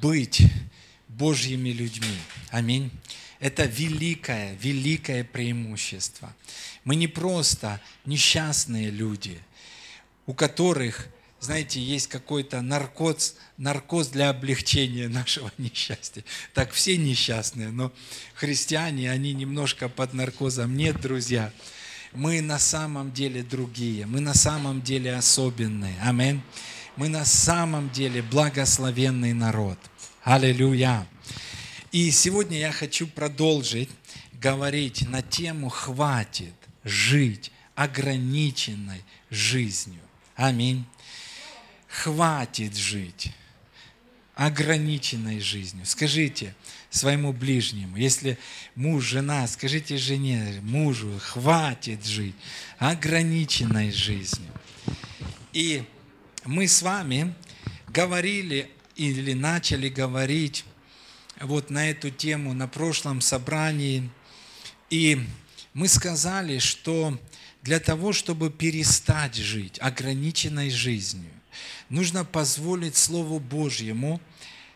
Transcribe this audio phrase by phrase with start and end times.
[0.00, 0.42] быть
[1.08, 2.16] Божьими людьми.
[2.50, 2.90] Аминь.
[3.38, 6.34] Это великое, великое преимущество.
[6.84, 9.38] Мы не просто несчастные люди,
[10.26, 11.08] у которых,
[11.40, 16.24] знаете, есть какой-то наркоз, наркоз для облегчения нашего несчастья.
[16.54, 17.92] Так все несчастные, но
[18.34, 20.76] христиане, они немножко под наркозом.
[20.76, 21.52] Нет, друзья,
[22.12, 25.96] мы на самом деле другие, мы на самом деле особенные.
[26.02, 26.40] Аминь.
[26.96, 29.78] Мы на самом деле благословенный народ.
[30.22, 31.06] Аллилуйя.
[31.92, 33.90] И сегодня я хочу продолжить
[34.32, 40.00] говорить на тему «Хватит жить ограниченной жизнью».
[40.36, 40.86] Аминь.
[41.86, 43.30] Хватит жить
[44.34, 45.84] ограниченной жизнью.
[45.84, 46.54] Скажите
[46.88, 48.38] своему ближнему, если
[48.74, 52.34] муж, жена, скажите жене, мужу, хватит жить
[52.78, 54.50] ограниченной жизнью.
[55.52, 55.84] И
[56.46, 57.34] мы с вами
[57.88, 60.64] говорили или начали говорить
[61.40, 64.08] вот на эту тему на прошлом собрании.
[64.90, 65.20] И
[65.74, 67.18] мы сказали, что
[67.62, 71.30] для того, чтобы перестать жить ограниченной жизнью,
[71.88, 74.20] нужно позволить Слову Божьему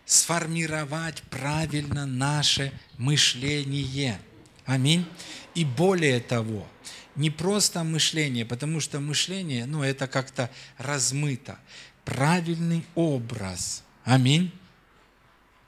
[0.04, 4.20] сформировать правильно наше мышление.
[4.66, 5.06] Аминь.
[5.54, 6.66] И более того,
[7.16, 11.58] не просто мышление, потому что мышление, ну, это как-то размыто.
[12.04, 13.82] Правильный образ.
[14.04, 14.52] Аминь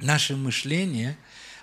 [0.03, 1.17] наше мышление,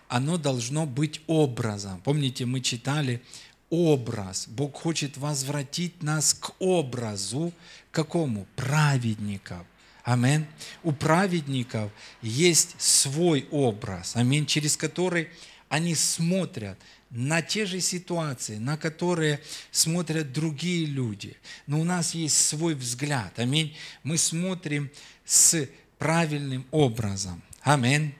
[0.08, 2.02] оно должно быть образом.
[2.02, 3.22] Помните, мы читали
[3.70, 4.48] образ.
[4.48, 7.54] Бог хочет возвратить нас к образу,
[7.92, 8.48] какому?
[8.56, 9.66] Праведников.
[10.04, 10.48] Амин.
[10.82, 11.92] У праведников
[12.22, 15.30] есть свой образ, аминь, через который
[15.68, 21.36] они смотрят на те же ситуации, на которые смотрят другие люди.
[21.68, 23.76] Но у нас есть свой взгляд, аминь.
[24.04, 24.92] Мы смотрим
[25.26, 27.42] с правильным образом.
[27.62, 28.14] Аминь.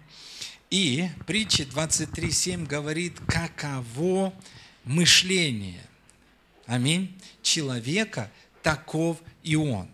[0.70, 4.34] И притча 23.7 говорит, каково
[4.84, 5.84] мышление.
[6.66, 7.16] Аминь.
[7.42, 8.32] Человека,
[8.62, 9.88] таков и он.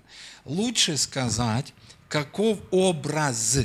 [0.44, 1.74] Лучше сказать,
[2.10, 3.60] каков образ.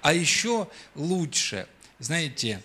[0.00, 1.66] А еще лучше,
[1.98, 2.62] знаете,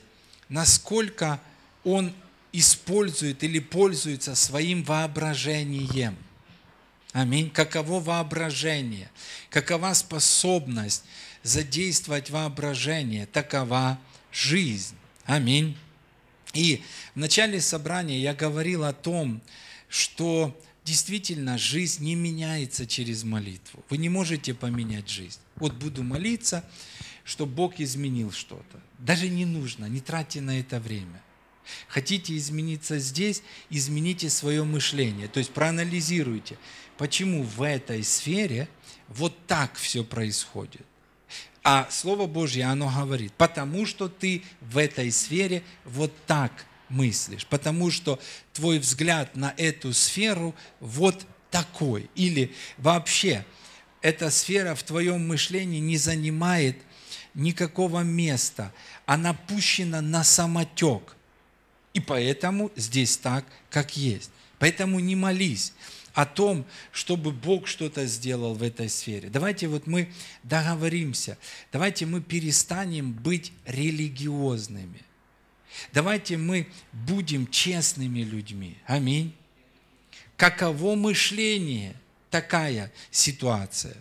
[0.50, 1.40] насколько
[1.86, 2.14] он
[2.52, 6.18] использует или пользуется своим воображением.
[7.14, 7.50] Аминь.
[7.50, 9.10] Каково воображение?
[9.50, 11.06] Какова способность
[11.44, 13.26] задействовать воображение.
[13.26, 14.00] Такова
[14.34, 14.96] жизнь.
[15.26, 15.78] Аминь.
[16.54, 16.82] И
[17.14, 19.42] в начале собрания я говорил о том,
[19.88, 23.84] что действительно жизнь не меняется через молитву.
[23.90, 25.40] Вы не можете поменять жизнь.
[25.56, 26.64] Вот буду молиться,
[27.24, 28.82] чтобы Бог изменил что-то.
[29.00, 31.22] Даже не нужно, не тратьте на это время.
[31.88, 35.28] Хотите измениться здесь, измените свое мышление.
[35.28, 36.58] То есть проанализируйте,
[36.98, 38.68] почему в этой сфере
[39.08, 40.86] вот так все происходит.
[41.64, 47.90] А Слово Божье, оно говорит, потому что ты в этой сфере вот так мыслишь, потому
[47.90, 48.20] что
[48.54, 52.10] твой взгляд на эту сферу вот такой.
[52.16, 53.46] Или вообще
[54.02, 56.78] эта сфера в твоем мышлении не занимает
[57.34, 58.72] никакого места,
[59.06, 61.15] она пущена на самотек.
[61.96, 64.30] И поэтому здесь так, как есть.
[64.60, 65.72] Поэтому не молись
[66.14, 69.30] о том, чтобы Бог что-то сделал в этой сфере.
[69.30, 70.12] Давайте вот мы
[70.44, 71.38] договоримся,
[71.72, 75.04] давайте мы перестанем быть религиозными.
[75.94, 78.78] Давайте мы будем честными людьми.
[78.86, 79.34] Аминь.
[80.36, 81.96] Каково мышление,
[82.30, 83.96] такая ситуация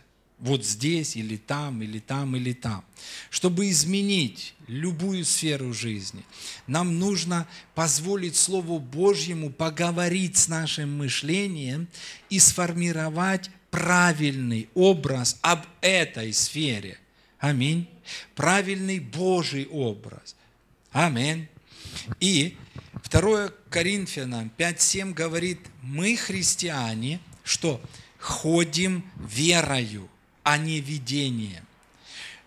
[0.45, 2.85] вот здесь или там, или там, или там.
[3.31, 6.23] Чтобы изменить любую сферу жизни,
[6.67, 11.89] нам нужно позволить Слову Божьему поговорить с нашим мышлением
[12.29, 16.99] и сформировать правильный образ об этой сфере.
[17.39, 17.89] Аминь.
[18.35, 20.37] Правильный Божий образ.
[20.93, 21.49] Аминь.
[22.21, 22.59] И
[23.11, 27.81] 2 Коринфянам 5.7 говорит, мы, христиане, что
[28.19, 30.11] ходим верою
[30.45, 31.65] а не видение.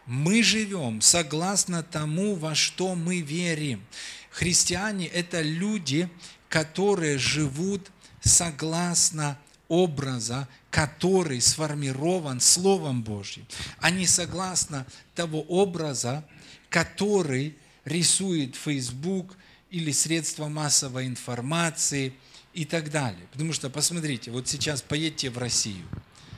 [0.06, 3.84] Мы живем согласно тому, во что мы верим.
[4.32, 6.10] Христиане– это люди,
[6.48, 7.92] которые живут
[8.22, 9.38] согласно
[9.68, 13.46] образа, который сформирован Словом Божьим,
[13.80, 16.24] а не согласно того образа,
[16.70, 19.36] который рисует Facebook
[19.72, 22.14] или средства массовой информации
[22.54, 23.28] и так далее.
[23.32, 25.86] Потому что, посмотрите, вот сейчас поедьте в Россию–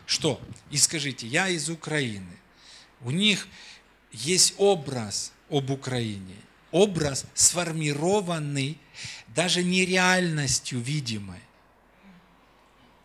[0.10, 0.42] что?
[0.72, 2.36] И скажите, я из Украины.
[3.02, 3.48] У них
[4.12, 6.36] есть образ об Украине.
[6.72, 8.80] Образ сформированный
[9.28, 11.42] даже не реальностью видимой.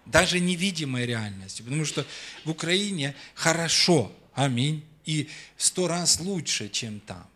[0.07, 1.67] Даже невидимой реальностью.
[1.67, 2.07] Потому что
[2.47, 4.11] в Украине хорошо.
[4.33, 4.83] Аминь.
[5.05, 5.29] и
[5.59, 7.29] сто раз лучше, чем там.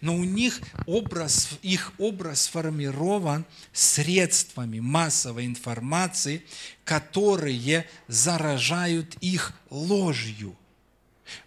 [0.00, 6.42] Но у них образ, их образ сформирован средствами массовой информации,
[6.84, 10.56] которые заражают их ложью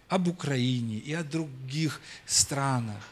[0.08, 3.02] об Украине и о других странах.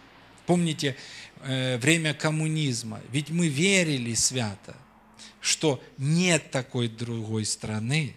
[0.47, 0.97] Помните
[1.43, 3.01] э, время коммунизма?
[3.11, 4.77] Ведь мы верили свято,
[5.41, 8.15] что нет такой другой страны,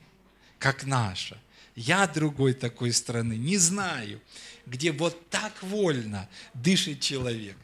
[0.60, 1.38] как наша.
[1.76, 4.20] Я другой такой страны не знаю,
[4.68, 7.58] где вот так вольно дышит человек.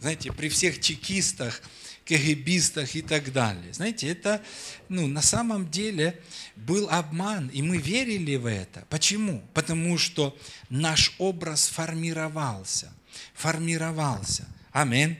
[0.00, 1.60] Знаете, при всех чекистах,
[2.04, 3.72] КГБистах и так далее.
[3.72, 4.40] Знаете, это
[4.88, 6.20] ну, на самом деле
[6.54, 8.86] был обман, и мы верили в это.
[8.88, 9.42] Почему?
[9.52, 10.38] Потому что
[10.68, 12.92] наш образ формировался.
[13.34, 14.46] Формировался.
[14.70, 15.18] Аминь.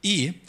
[0.00, 0.40] И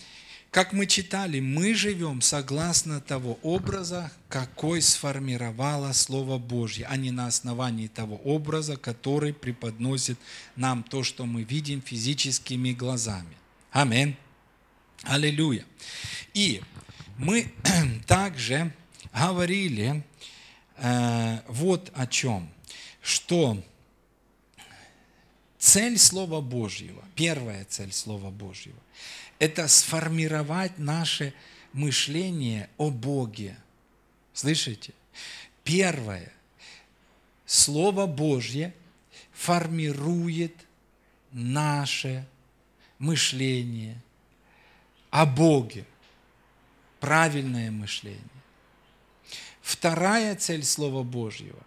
[0.58, 7.28] как мы читали, мы живем согласно того образа, какой сформировало Слово Божье, а не на
[7.28, 10.18] основании того образа, который преподносит
[10.56, 13.38] нам то, что мы видим физическими глазами.
[13.70, 14.16] Аминь.
[15.04, 15.64] Аллилуйя.
[16.34, 16.64] И
[17.20, 17.54] мы
[18.08, 18.74] также
[19.14, 20.04] говорили
[20.78, 22.50] э, вот о чем,
[23.04, 23.64] что
[25.60, 28.80] цель Слова Божьего, первая цель Слова Божьего,
[29.40, 31.34] это сформировать наше
[31.74, 33.58] мышление о Боге.
[34.34, 34.94] Слышите?
[35.64, 36.32] Первое.
[37.46, 38.74] Слово Божье
[39.34, 40.54] формирует
[41.32, 42.26] наше
[43.00, 44.02] мышление
[45.12, 45.86] о Боге.
[47.00, 48.22] Правильное мышление.
[49.62, 51.60] Вторая цель Слова Божьего.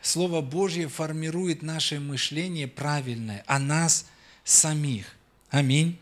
[0.00, 4.06] Слово Божье формирует наше мышление правильное о нас
[4.44, 5.16] самих.
[5.50, 5.98] Аминь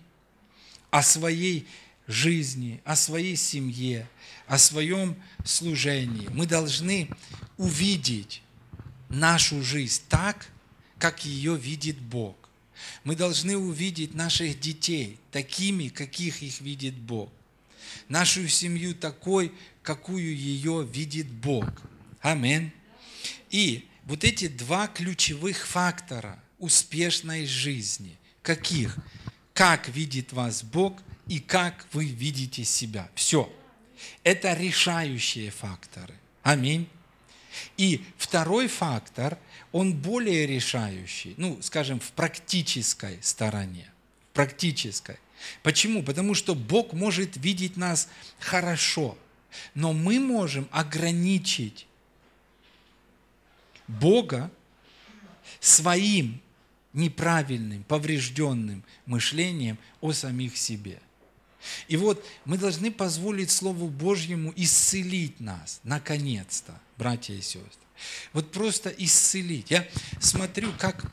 [0.97, 1.69] о своей
[2.07, 4.09] жизни, о своей семье,
[4.47, 5.15] о своем
[5.45, 6.27] служении.
[6.29, 7.11] Мы должны
[7.59, 8.41] увидеть
[9.11, 10.49] нашу жизнь так,
[10.99, 12.35] как ее видит Бог.
[13.05, 17.31] Мы должны увидеть наших детей такими, каких их видит Бог.
[18.09, 19.53] Нашу семью такой,
[19.83, 21.67] какую ее видит Бог.
[22.23, 22.73] Аминь.
[23.51, 28.17] И вот эти два ключевых фактора успешной жизни.
[28.41, 28.97] Каких?
[29.57, 33.09] Как видит вас Бог и как вы видите себя.
[33.15, 33.51] Все.
[34.23, 36.15] Это решающие факторы.
[36.43, 36.87] Аминь.
[37.79, 39.39] И второй фактор,
[39.73, 43.91] он более решающий, ну, скажем, в практической стороне.
[44.31, 45.17] В практической.
[45.63, 46.03] Почему?
[46.03, 49.17] Потому что Бог может видеть нас хорошо,
[49.75, 51.87] но мы можем ограничить
[53.89, 54.51] Бога
[55.61, 56.43] своим
[56.97, 60.99] неправильным, поврежденным мышлением о самих себе.
[61.89, 67.71] И вот мы должны позволить Слову Божьему исцелить нас, наконец-то, братья и сестры.
[68.33, 69.71] Вот просто исцелить.
[69.71, 69.87] Я
[70.21, 71.11] смотрю, как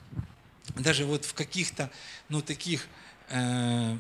[0.76, 1.92] даже вот в каких-то,
[2.30, 2.88] ну, таких
[3.30, 3.98] э,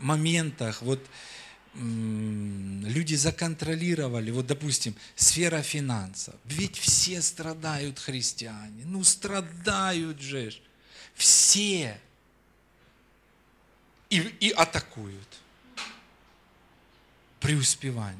[0.00, 1.04] моментах, вот
[1.74, 6.34] э, люди законтролировали, вот, допустим, сфера финансов.
[6.44, 10.52] Ведь все страдают христиане, ну, страдают же.
[11.18, 12.00] Все.
[14.08, 15.40] И, и атакуют.
[17.40, 18.18] Преуспевание.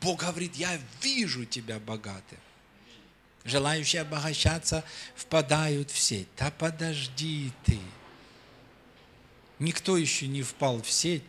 [0.00, 2.38] Бог говорит, я вижу тебя богатым.
[3.44, 4.84] Желающие обогащаться
[5.14, 6.28] впадают в сеть.
[6.36, 7.78] Да подожди ты.
[9.58, 11.22] Никто еще не впал в сеть.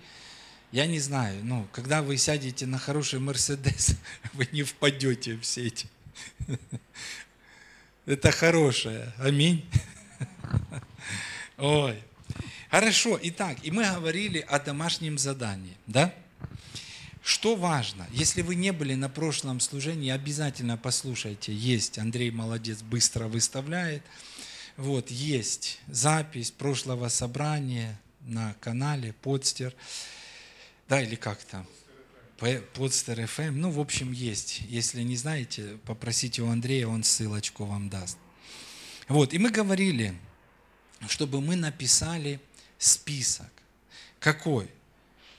[0.72, 3.98] Я не знаю, ну, когда вы сядете на хороший Мерседес,
[4.34, 5.88] вы не впадете в сеть.
[8.06, 9.14] Это хорошее.
[9.18, 9.70] Аминь.
[11.58, 12.02] Ой.
[12.70, 16.14] Хорошо, итак, и мы говорили о домашнем задании, да?
[17.24, 23.28] Что важно, если вы не были на прошлом служении, обязательно послушайте, есть, Андрей молодец, быстро
[23.28, 24.04] выставляет,
[24.78, 29.74] вот, есть запись прошлого собрания на канале Подстер,
[30.88, 31.68] да, или как там,
[32.74, 34.62] Подстер FM, ну, в общем, есть.
[34.70, 38.18] Если не знаете, попросите у Андрея, он ссылочку вам даст.
[39.10, 40.16] Вот, и мы говорили,
[41.08, 42.40] чтобы мы написали
[42.78, 43.50] список.
[44.20, 44.70] Какой?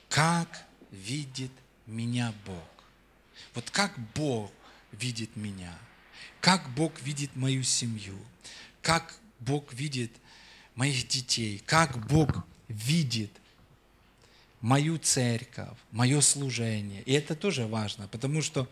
[0.09, 1.51] Как видит
[1.85, 2.63] меня Бог?
[3.53, 4.51] Вот как Бог
[4.91, 5.77] видит меня?
[6.39, 8.17] Как Бог видит мою семью?
[8.81, 10.11] Как Бог видит
[10.75, 11.61] моих детей?
[11.65, 13.31] Как Бог видит
[14.61, 17.01] мою церковь, мое служение.
[17.03, 18.69] И это тоже важно, потому что,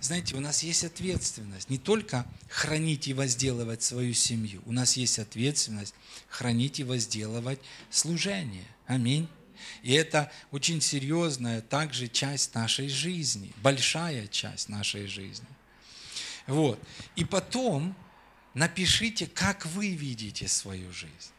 [0.00, 5.18] знаете, у нас есть ответственность не только хранить и возделывать свою семью, у нас есть
[5.18, 5.94] ответственность
[6.28, 7.60] хранить и возделывать
[7.90, 8.66] служение.
[8.86, 9.28] Аминь.
[9.82, 15.46] И это очень серьезная также часть нашей жизни, большая часть нашей жизни.
[16.46, 16.80] Вот.
[17.16, 17.94] И потом
[18.54, 21.32] напишите, как вы видите свою жизнь.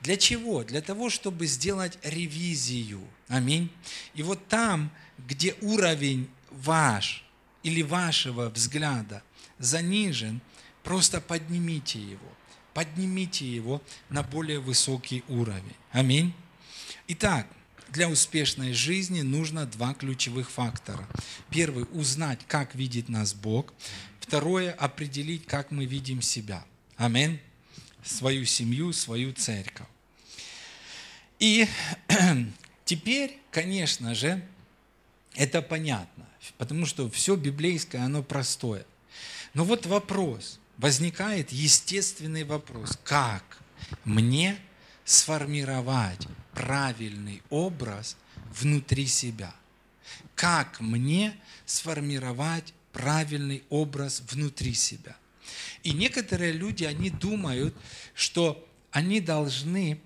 [0.00, 0.64] Для чего?
[0.64, 3.00] Для того, чтобы сделать ревизию.
[3.28, 3.70] Аминь.
[4.14, 7.24] И вот там, где уровень ваш
[7.62, 9.22] или вашего взгляда
[9.58, 10.40] занижен,
[10.84, 12.28] просто поднимите его.
[12.74, 15.74] Поднимите его на более высокий уровень.
[15.90, 16.32] Аминь.
[17.08, 17.46] Итак,
[17.90, 21.08] для успешной жизни нужно два ключевых фактора.
[21.50, 23.72] Первый– узнать, как видит нас Бог.
[24.20, 26.64] Второе– определить, как мы видим себя.
[26.96, 27.40] Аминь.
[28.08, 29.86] Свою семью, свою церковь.
[31.38, 31.68] И
[32.84, 34.42] теперь, конечно же,
[35.34, 38.84] это понятно, потому что все библейское, оно простое.
[39.54, 43.58] Но вот вопрос, возникает естественный вопрос, как
[44.04, 44.58] мне
[45.04, 48.16] сформировать правильный образ
[48.58, 49.54] внутри себя?
[50.34, 51.34] Как мне
[51.66, 55.16] сформировать правильный образ внутри себя?
[55.82, 57.74] И некоторые люди, они думают,
[58.14, 60.00] что они должны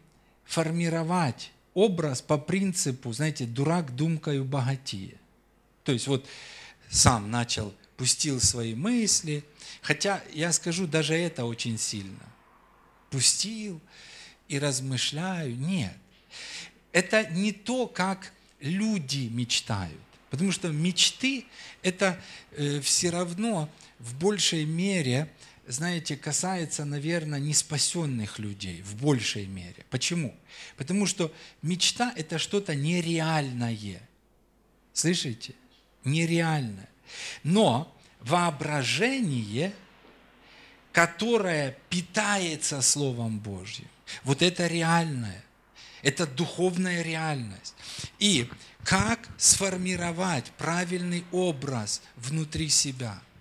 [0.44, 5.14] формировать образ по принципу, знаете, дурак думкою богатее.
[5.84, 6.26] То есть вот
[6.90, 9.44] сам начал, пустил свои мысли,
[9.80, 12.28] хотя я скажу, даже это очень сильно.
[13.10, 13.80] Пустил
[14.48, 15.56] и размышляю.
[15.56, 15.94] Нет.
[16.92, 19.98] Это не то, как люди мечтают.
[20.30, 21.44] Потому что мечты–
[21.82, 22.18] это
[22.52, 23.68] э, все равно
[24.02, 25.28] в большей мере
[25.66, 29.86] знаете, касается, наверное, неспасенных людей в большей мере.
[29.90, 30.34] Почему?
[30.76, 31.32] Потому что
[31.62, 34.00] мечта– это что-то нереальное.
[34.92, 35.54] Слышите?
[36.04, 36.88] Нереальное.
[37.44, 39.72] Но воображение,
[40.90, 43.88] которое питается Словом Божьим,
[44.24, 45.44] вот это реальное.
[46.02, 47.74] Это духовная реальность.
[48.18, 48.50] И
[48.82, 53.22] как сформировать правильный образ внутри себя–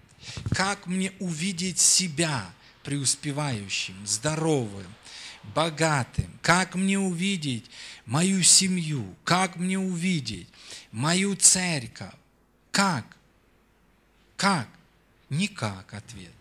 [0.51, 2.51] как мне увидеть себя
[2.83, 4.87] преуспевающим, здоровым,
[5.55, 6.31] богатым?
[6.41, 7.69] Как мне увидеть
[8.05, 9.15] мою семью?
[9.23, 10.47] Как мне увидеть
[10.91, 12.13] мою церковь?
[12.71, 13.05] Как?
[14.37, 14.67] Как?
[15.29, 16.31] Никак ответ.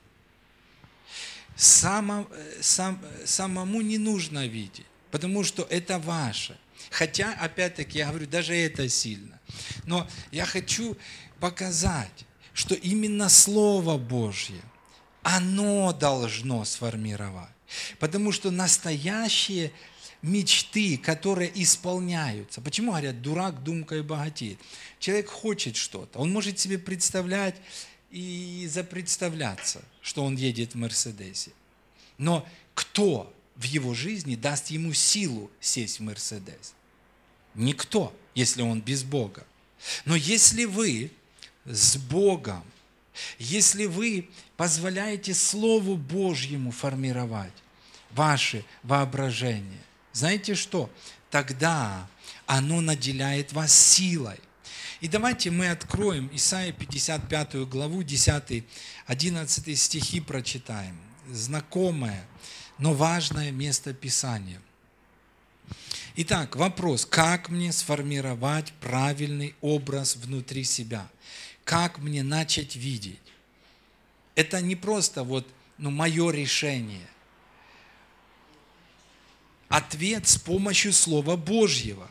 [1.56, 2.28] Само,
[2.60, 6.58] сам, самому не нужно видеть, потому что это ваше.
[6.90, 9.38] Хотя, опять-таки, я говорю, даже это сильно.
[9.84, 10.96] Но я хочу
[11.38, 14.60] показать, что именно Слово Божье,
[15.22, 17.48] оно должно сформировать.
[17.98, 19.72] Потому что настоящие
[20.22, 22.60] мечты, которые исполняются.
[22.60, 24.58] Почему говорят, дурак думкой богатеет?
[24.98, 27.56] Человек хочет что-то, он может себе представлять
[28.10, 31.52] и запредставляться, что он едет в Мерседесе.
[32.18, 36.74] Но кто в его жизни даст ему силу сесть в Мерседес?
[37.54, 39.46] Никто, если он без Бога.
[40.04, 41.10] Но если вы
[41.72, 42.62] с Богом,
[43.38, 47.52] если вы позволяете Слову Божьему формировать
[48.10, 50.90] ваше воображение, знаете что?
[51.30, 52.08] Тогда
[52.46, 54.38] оно наделяет вас силой.
[55.00, 58.64] И давайте мы откроем Исаия 55 главу, 10,
[59.06, 60.98] 11 стихи прочитаем.
[61.30, 62.26] Знакомое,
[62.78, 64.60] но важное место Писания.
[66.16, 71.08] Итак, вопрос, как мне сформировать правильный образ внутри себя–
[71.70, 73.20] как мне начать видеть?
[74.34, 75.46] Это не просто вот,
[75.78, 77.06] ну, мое решение.
[79.68, 82.10] Ответ с помощью Слова Божьего,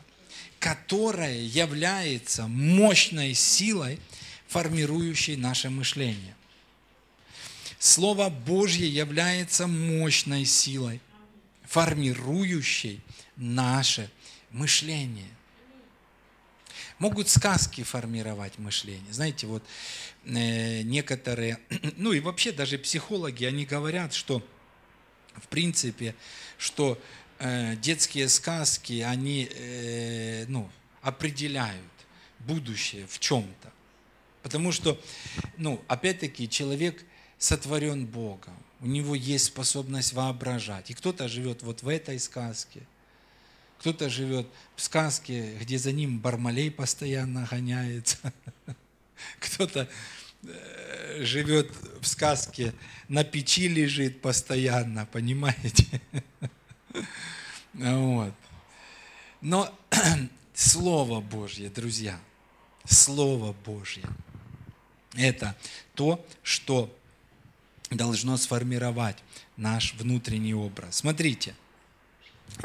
[0.58, 4.00] которое является мощной силой,
[4.48, 6.34] формирующей наше мышление.
[7.78, 11.02] Слово Божье является мощной силой,
[11.66, 13.02] формирующей
[13.36, 14.10] наше
[14.52, 15.28] мышление
[17.00, 19.12] могут сказки формировать мышление.
[19.12, 19.64] Знаете, вот
[20.24, 21.58] э, некоторые,
[21.96, 24.46] ну и вообще даже психологи, они говорят, что
[25.34, 26.14] в принципе,
[26.58, 27.00] что
[27.38, 30.70] э, детские сказки, они э, ну,
[31.02, 31.80] определяют
[32.40, 33.72] будущее в чем-то.
[34.42, 35.00] Потому что,
[35.56, 37.04] ну, опять-таки, человек
[37.38, 38.56] сотворен Богом.
[38.80, 40.90] У него есть способность воображать.
[40.90, 42.82] И кто-то живет вот в этой сказке,
[43.80, 44.46] кто-то живет
[44.76, 48.18] в сказке, где за ним Бармалей постоянно гоняется.
[49.38, 49.88] Кто-то
[50.42, 52.74] э, живет в сказке,
[53.08, 55.86] на печи лежит постоянно, понимаете?
[57.72, 58.34] Вот.
[59.40, 59.72] Но
[60.54, 62.20] Слово Божье, друзья,
[62.84, 64.04] Слово Божье,
[65.14, 65.56] это
[65.94, 66.94] то, что
[67.90, 69.16] должно сформировать
[69.56, 70.96] наш внутренний образ.
[70.96, 71.54] Смотрите,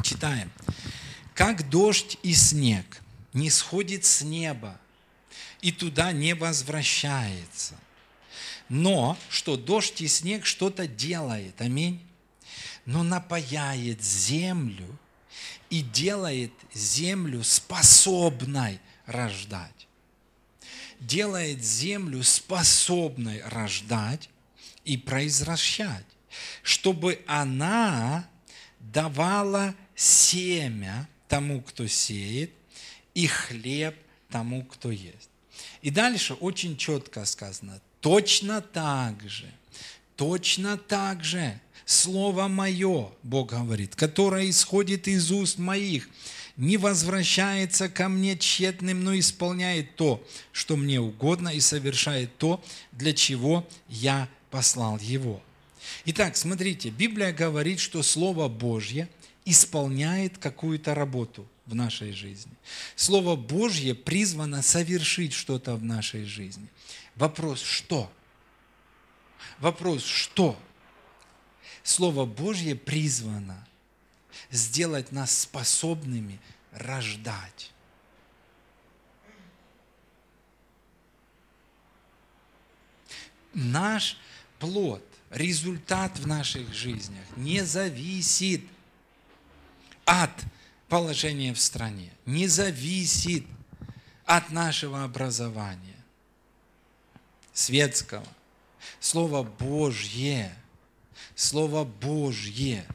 [0.02, 0.50] читаем
[1.36, 3.02] как дождь и снег
[3.34, 4.80] не сходит с неба
[5.60, 7.74] и туда не возвращается,
[8.68, 12.00] Но, что дождь и снег что-то делает, аминь,
[12.86, 14.98] но напаяет землю
[15.68, 19.86] и делает землю способной рождать.
[21.00, 24.30] Делает землю способной рождать
[24.84, 26.06] и произвращать,
[26.62, 28.26] чтобы она
[28.80, 32.50] давала семя тому, кто сеет,
[33.14, 33.96] и хлеб
[34.30, 35.30] тому, кто ест.
[35.82, 39.50] И дальше очень четко сказано, точно так же,
[40.16, 46.08] точно так же Слово Мое, Бог говорит, которое исходит из уст моих,
[46.56, 53.12] не возвращается ко мне тщетным, но исполняет то, что мне угодно, и совершает то, для
[53.12, 55.40] чего я послал его.
[56.06, 59.08] Итак, смотрите, Библия говорит, что Слово Божье
[59.46, 62.52] исполняет какую-то работу в нашей жизни.
[62.96, 66.68] Слово Божье призвано совершить что-то в нашей жизни.
[67.14, 68.12] Вопрос, что?
[69.58, 70.58] Вопрос, что?
[71.82, 73.66] Слово Божье призвано
[74.50, 76.40] сделать нас способными
[76.72, 77.70] рождать.
[83.54, 84.18] Наш
[84.58, 88.62] плод, результат в наших жизнях не зависит
[90.06, 90.30] от
[90.88, 93.44] положения в стране, не зависит
[94.24, 96.02] от нашего образования
[97.52, 98.26] светского.
[99.00, 100.56] Слово Божье–
[101.36, 102.86] Слово Божье,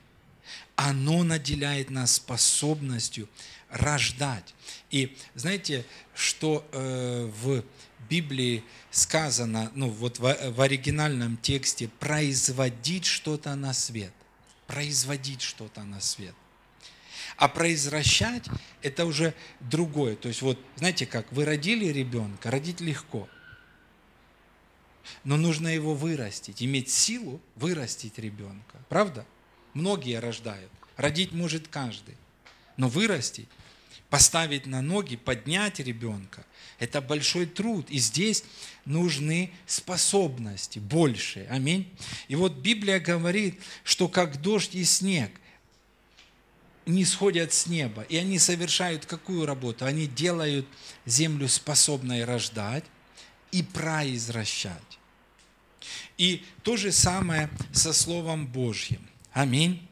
[0.76, 3.30] оно наделяет нас способностью
[3.70, 4.56] рождать.
[4.90, 7.64] И знаете, что э, в
[8.10, 14.12] Библии сказано, ну вот в, в оригинальном тексте, производить что-то на свет.
[14.66, 16.36] Производить что-то на свет.
[17.42, 18.46] А произвращать–
[18.82, 20.16] это уже другое.
[20.16, 23.28] То есть вот, знаете как, вы родили ребенка, родить легко–
[25.24, 28.78] но нужно его вырастить, иметь силу вырастить ребенка.
[28.90, 29.26] Правда?
[29.74, 30.72] Многие рождают.
[30.98, 32.16] Родить может каждый.
[32.78, 33.50] Но вырастить,
[34.10, 36.46] поставить на ноги, поднять ребенка–
[36.80, 37.90] это большой труд.
[37.90, 38.44] И здесь
[38.86, 41.48] нужны способности большие.
[41.48, 41.92] Аминь.
[42.28, 45.32] И вот Библия говорит, что как дождь и снег
[46.86, 49.86] не сходят с неба, и они совершают какую работу?
[49.86, 50.66] Они делают
[51.06, 52.86] землю способной рождать
[53.52, 55.00] и произвращать.
[56.18, 59.08] И то же самое со Словом Божьим.
[59.32, 59.88] Аминь.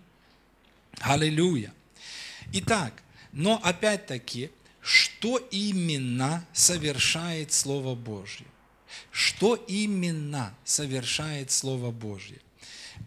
[0.99, 1.73] Аллилуйя.
[2.51, 2.93] Итак,
[3.31, 8.45] но опять-таки, что именно совершает Слово Божье?
[9.11, 12.39] Что именно совершает Слово Божье?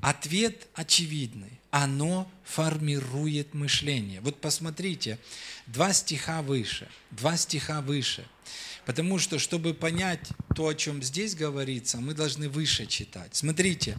[0.01, 1.61] Ответ очевидный.
[1.73, 4.21] Оно формирует мышление.
[4.21, 5.19] Вот посмотрите,
[5.67, 8.25] два стиха выше, два стиха выше–
[8.85, 13.35] Потому что, чтобы понять то, о чем здесь говорится, мы должны выше читать.
[13.35, 13.97] Смотрите,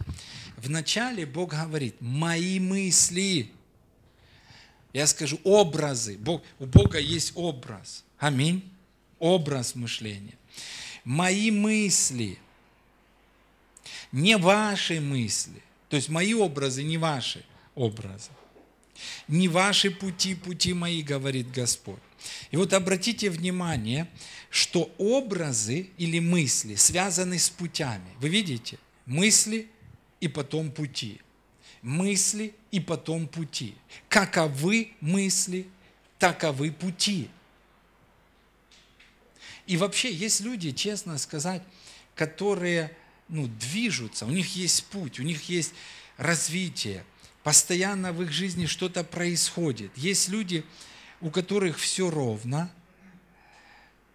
[0.58, 3.50] вначале Бог говорит, мои мысли,
[4.92, 6.18] я скажу, образы.
[6.18, 8.04] Бог, у Бога есть образ.
[8.18, 8.62] Аминь.
[9.18, 10.36] Образ мышления.
[11.04, 12.38] Мои мысли,
[14.12, 15.62] не ваши мысли.
[15.88, 17.42] То есть мои образы, не ваши
[17.74, 18.30] образы.
[19.28, 21.98] Не ваши пути, пути мои, говорит Господь.
[22.50, 24.08] И вот обратите внимание,
[24.50, 28.08] что образы или мысли связаны с путями.
[28.20, 28.78] Вы видите?
[29.06, 29.68] Мысли
[30.20, 31.20] и потом пути.
[31.82, 33.74] Мысли и потом пути.
[34.08, 35.66] Каковы мысли,
[36.18, 37.28] таковы пути.
[39.66, 41.62] И вообще есть люди, честно сказать,
[42.14, 42.96] которые
[43.28, 45.72] ну, движутся, у них есть путь, у них есть
[46.16, 47.04] развитие,
[47.44, 49.96] постоянно в их жизни что-то происходит.
[49.96, 50.64] Есть люди,
[51.20, 52.72] у которых все ровно,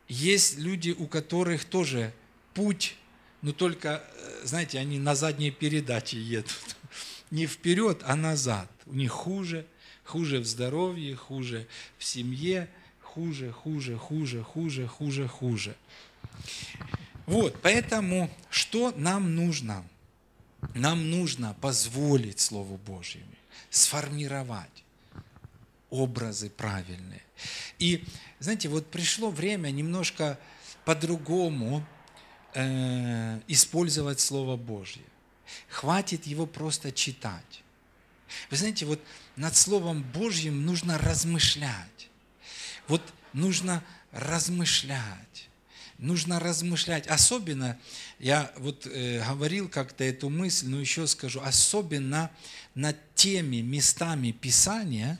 [0.09, 2.11] есть люди, у которых тоже
[2.55, 2.95] путь,
[3.43, 6.75] но только, э, знаете, они на задней передаче едут.
[7.31, 8.69] Не вперед, а назад.
[8.87, 9.67] У них хуже,
[10.03, 11.67] хуже в здоровье, хуже
[11.99, 12.67] в семье,
[13.01, 15.75] хуже, хуже, хуже, хуже, хуже, хуже.
[17.27, 19.85] Вот, поэтому что нам нужно?
[20.73, 23.25] Нам нужно позволить Слову Божьему
[23.69, 24.83] сформировать
[25.89, 27.23] образы правильные.
[27.79, 28.03] И,
[28.39, 30.39] знаете, вот пришло время немножко
[30.85, 31.85] по-другому
[32.53, 35.03] э, использовать Слово Божье.
[35.69, 37.63] Хватит его просто читать.
[38.51, 39.01] Вы знаете, вот
[39.35, 42.09] над Словом Божьим нужно размышлять.
[42.87, 43.01] Вот
[43.33, 45.48] нужно размышлять
[45.99, 47.07] нужно размышлять.
[47.07, 47.77] Особенно,
[48.19, 52.31] я вот э, говорил как-то эту мысль, но еще скажу, особенно
[52.73, 55.19] над теми местами Писания,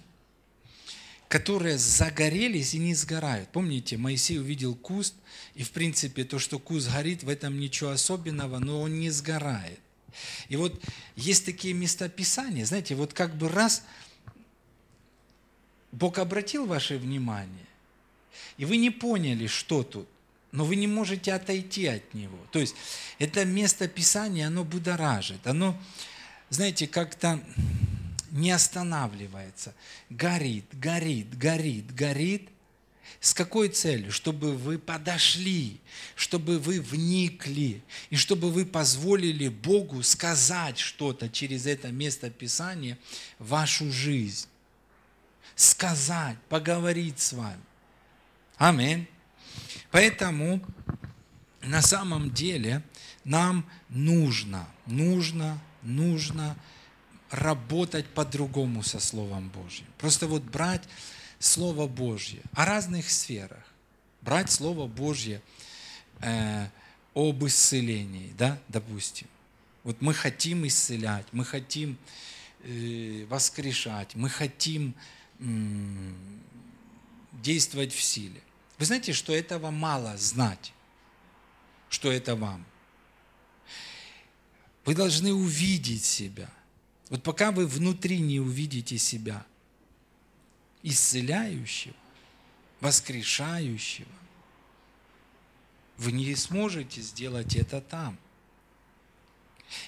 [1.28, 3.50] которые загорелись и не сгорают.
[3.50, 5.14] Помните, Моисей увидел куст,
[5.54, 9.80] и в принципе то, что куст горит, в этом ничего особенного, но он не сгорает.
[10.48, 10.82] И вот
[11.16, 13.84] есть такие места Писания, знаете, вот как бы раз
[15.92, 17.68] Бог обратил ваше внимание,
[18.58, 20.08] и вы не поняли, что тут,
[20.52, 22.40] но вы не можете отойти от него.
[22.52, 22.76] То есть
[23.20, 25.80] это место Писания, оно будоражит, оно,
[26.50, 27.44] знаете, как-то
[28.32, 29.74] не останавливается.
[30.10, 32.50] Горит, горит, горит, горит.
[33.20, 34.12] С какой целью?
[34.12, 35.82] Чтобы вы подошли,
[36.16, 42.98] чтобы вы вникли, и чтобы вы позволили Богу сказать что-то через это место Писания
[43.40, 44.48] в вашу жизнь.
[45.56, 47.62] Сказать, поговорить с вами.
[48.58, 49.08] Аминь.
[49.92, 50.62] Поэтому
[51.62, 52.84] на самом деле
[53.24, 56.56] нам нужно, нужно, нужно
[57.30, 59.86] работать по-другому со Словом Божьим.
[59.98, 60.84] Просто вот брать
[61.40, 63.64] Слово Божье о разных сферах.
[64.22, 65.42] Брать Слово Божье
[66.22, 66.68] э,
[67.14, 69.28] об исцелении, да, допустим.
[69.84, 71.98] Вот мы хотим исцелять, мы хотим
[72.64, 74.94] э, воскрешать, мы хотим
[75.40, 75.44] э,
[77.32, 78.42] действовать в силе.
[78.80, 80.74] Вы знаете, что этого мало знать,
[81.90, 82.66] что это вам.
[84.86, 86.50] Вы должны увидеть себя–
[87.10, 89.46] вот пока вы внутри не увидите себя
[90.84, 91.96] исцеляющего,
[92.80, 94.08] воскрешающего,
[95.98, 98.18] вы не сможете сделать это там.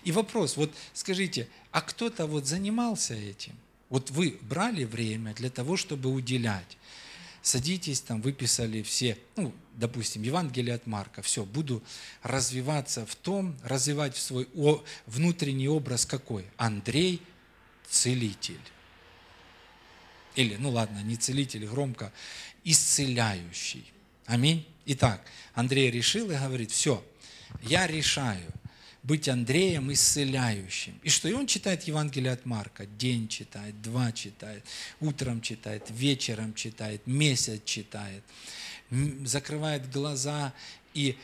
[0.03, 3.55] И вопрос, вот скажите, а кто-то вот занимался этим?
[3.89, 6.77] Вот вы брали время для того, чтобы уделять
[7.41, 11.83] садитесь, там выписали все, ну, допустим, Евангелие от Марка, все, буду
[12.21, 14.47] развиваться в том, развивать в свой
[15.05, 16.45] внутренний образ какой?
[16.57, 17.21] Андрей–
[17.89, 18.59] целитель.
[20.35, 22.13] Или, ну ладно, не целитель, громко,
[22.63, 23.91] исцеляющий.
[24.25, 24.65] Аминь.
[24.85, 27.03] Итак, Андрей решил и говорит, все,
[27.61, 28.51] я решаю–
[29.03, 30.99] быть Андреем исцеляющим.
[31.03, 31.27] И что?
[31.27, 32.85] И он читает Евангелие от Марка.
[32.85, 34.63] День читает, два читает,
[34.99, 38.23] утром читает, вечером читает, месяц читает.
[39.25, 40.53] Закрывает глаза
[40.93, 41.17] и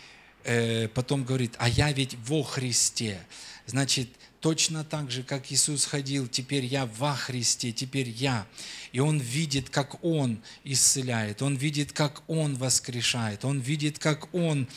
[0.44, 3.20] э, потом говорит, а я ведь во Христе.
[3.68, 4.10] Значит,
[4.40, 8.48] точно так же, как Иисус ходил, теперь я во Христе, теперь я.
[8.92, 14.68] И он видит, как он исцеляет, он видит, как он воскрешает, он видит, как он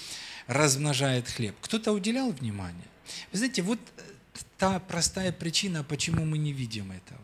[0.50, 1.54] размножает хлеб.
[1.60, 2.88] Кто-то уделял внимание?
[3.30, 4.02] Вы знаете, вот э,
[4.58, 7.20] та простая причина, почему мы не видим этого.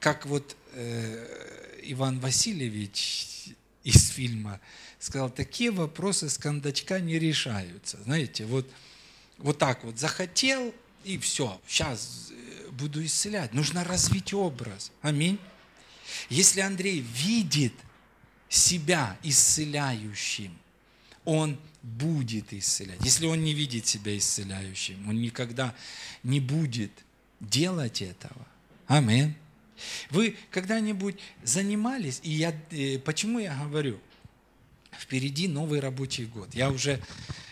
[0.00, 4.60] Как вот э, Иван Васильевич из фильма
[4.98, 8.02] сказал, такие вопросы с кондачка не решаются.
[8.02, 8.68] Знаете, вот,
[9.38, 13.54] вот так вот захотел, и все, сейчас э, буду исцелять.
[13.54, 14.90] Нужно развить образ.
[15.00, 15.38] Аминь.
[16.28, 17.74] Если Андрей видит
[18.48, 20.58] себя исцеляющим,
[21.24, 22.98] он будет исцелять.
[23.04, 25.74] Если он не видит себя исцеляющим, он никогда
[26.22, 26.92] не будет
[27.40, 28.46] делать этого.
[28.86, 29.34] Аминь.
[30.10, 33.98] Вы когда-нибудь занимались, и я, э, почему я говорю,
[34.92, 36.54] впереди новый рабочий год.
[36.54, 37.00] Я уже,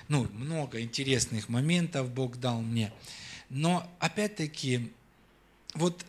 [0.09, 2.92] ну, много интересных моментов Бог дал мне.
[3.48, 4.92] Но, опять-таки,
[5.74, 6.04] вот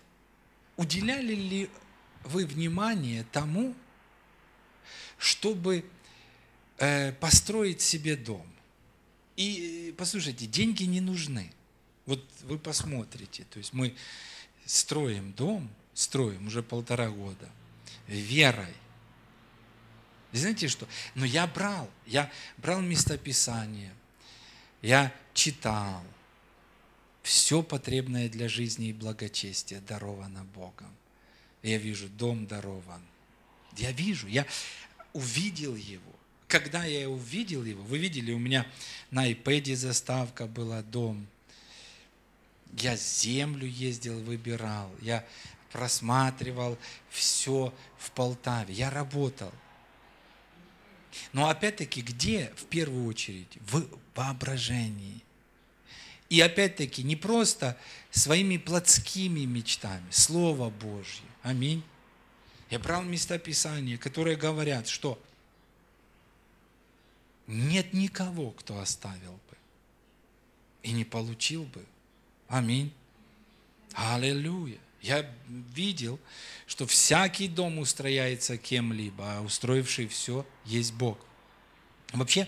[0.76, 1.70] уделяли ли
[2.26, 3.74] вы внимание тому,
[5.18, 5.86] чтобы
[7.20, 8.46] построить себе дом.
[9.36, 11.52] И послушайте, деньги не нужны.
[12.06, 13.96] Вот вы посмотрите, то есть мы
[14.66, 17.50] строим дом, строим уже полтора года,
[18.08, 18.74] верой.
[20.32, 20.88] Знаете что?
[21.16, 23.94] Но я брал, я брал местописание,
[24.82, 26.04] я читал.
[27.22, 30.94] Все потребное для жизни и благочестия даровано Богом.
[31.62, 33.02] Я вижу, дом дарован.
[33.78, 34.46] Я вижу, я
[35.14, 36.19] увидел его
[36.50, 38.66] когда я увидел его, вы видели, у меня
[39.12, 41.28] на iPad заставка была «Дом».
[42.78, 45.26] Я землю ездил, выбирал, я
[45.72, 46.78] просматривал
[47.10, 49.52] все в Полтаве, я работал.
[51.34, 53.58] Но опять-таки, где в первую очередь?
[53.62, 55.22] В воображении.
[56.30, 57.78] И опять-таки, не просто
[58.12, 61.26] своими плотскими мечтами, Слово Божье.
[61.42, 61.84] Аминь.
[62.70, 65.20] Я брал места Писания, которые говорят, что
[67.50, 69.58] нет никого, кто оставил бы
[70.84, 71.84] и не получил бы.
[72.48, 72.94] Аминь.
[73.94, 74.78] Аллилуйя.
[75.02, 76.20] Я видел,
[76.68, 81.18] что всякий дом устрояется кем-либо, а устроивший все есть Бог.
[82.14, 82.48] Вообще,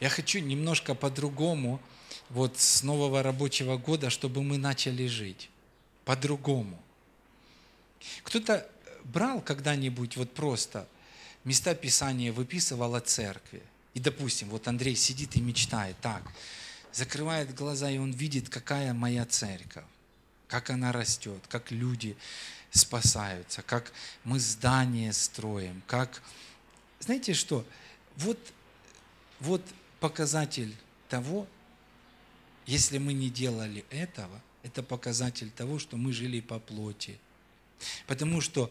[0.00, 1.80] я хочу немножко по-другому,
[2.28, 5.48] вот с нового рабочего года, чтобы мы начали жить
[6.04, 6.80] по-другому.
[8.22, 8.68] Кто-то
[9.04, 10.86] брал когда-нибудь вот просто
[11.44, 13.62] места Писания выписывал о церкви?
[13.96, 16.22] И, допустим, вот Андрей сидит и мечтает, так,
[16.92, 19.86] закрывает глаза, и он видит, какая моя церковь,
[20.48, 22.14] как она растет, как люди
[22.70, 23.90] спасаются, как
[24.22, 26.22] мы здание строим, как...
[27.00, 27.64] Знаете что?
[28.16, 28.38] Вот,
[29.40, 29.62] вот
[29.98, 30.76] показатель
[31.08, 31.46] того,
[32.66, 37.18] если мы не делали этого, это показатель того, что мы жили по плоти.
[38.06, 38.70] Потому что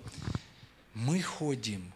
[0.93, 1.91] мы ходим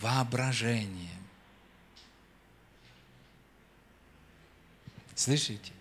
[0.00, 1.26] воображением.
[5.14, 5.72] Слышите?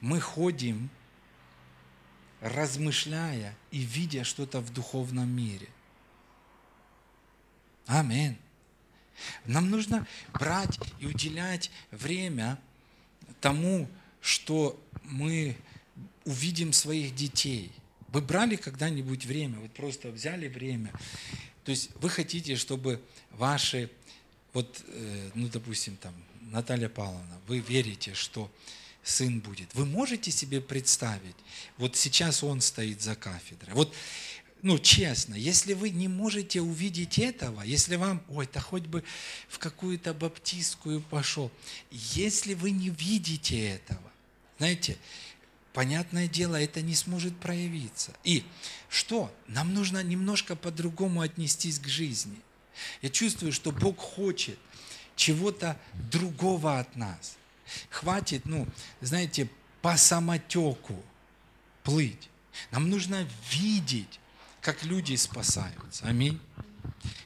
[0.00, 0.90] Мы ходим,
[2.40, 5.68] размышляя и видя что-то в духовном мире.
[7.86, 8.36] Аминь.
[9.44, 12.58] Нам нужно брать и уделять время
[13.40, 13.88] тому,
[14.20, 15.56] что мы
[16.24, 17.72] увидим своих детей.
[18.08, 20.92] Вы брали когда-нибудь время, вот просто взяли время.
[21.66, 23.02] То есть вы хотите, чтобы
[23.32, 23.90] ваши,
[24.52, 26.14] вот, э, ну, допустим, там,
[26.52, 28.48] Наталья Павловна, вы верите, что
[29.02, 29.74] сын будет.
[29.74, 31.34] Вы можете себе представить,
[31.76, 33.74] вот сейчас он стоит за кафедрой.
[33.74, 33.92] Вот
[34.62, 39.02] ну, честно, если вы не можете увидеть этого, если вам, ой, да хоть бы
[39.48, 41.50] в какую-то баптистскую пошел,
[41.90, 44.12] если вы не видите этого,
[44.58, 44.96] знаете,
[45.76, 48.14] понятное дело, это не сможет проявиться.
[48.24, 48.44] И
[48.88, 49.30] что?
[49.46, 52.40] Нам нужно немножко по-другому отнестись к жизни.
[53.02, 54.58] Я чувствую, что Бог хочет
[55.16, 55.78] чего-то
[56.10, 57.36] другого от нас.
[57.90, 58.66] Хватит, ну,
[59.02, 59.50] знаете,
[59.82, 61.04] по самотеку
[61.82, 62.30] плыть.
[62.70, 64.18] Нам нужно видеть
[64.62, 66.06] как люди спасаются.
[66.06, 66.40] Аминь.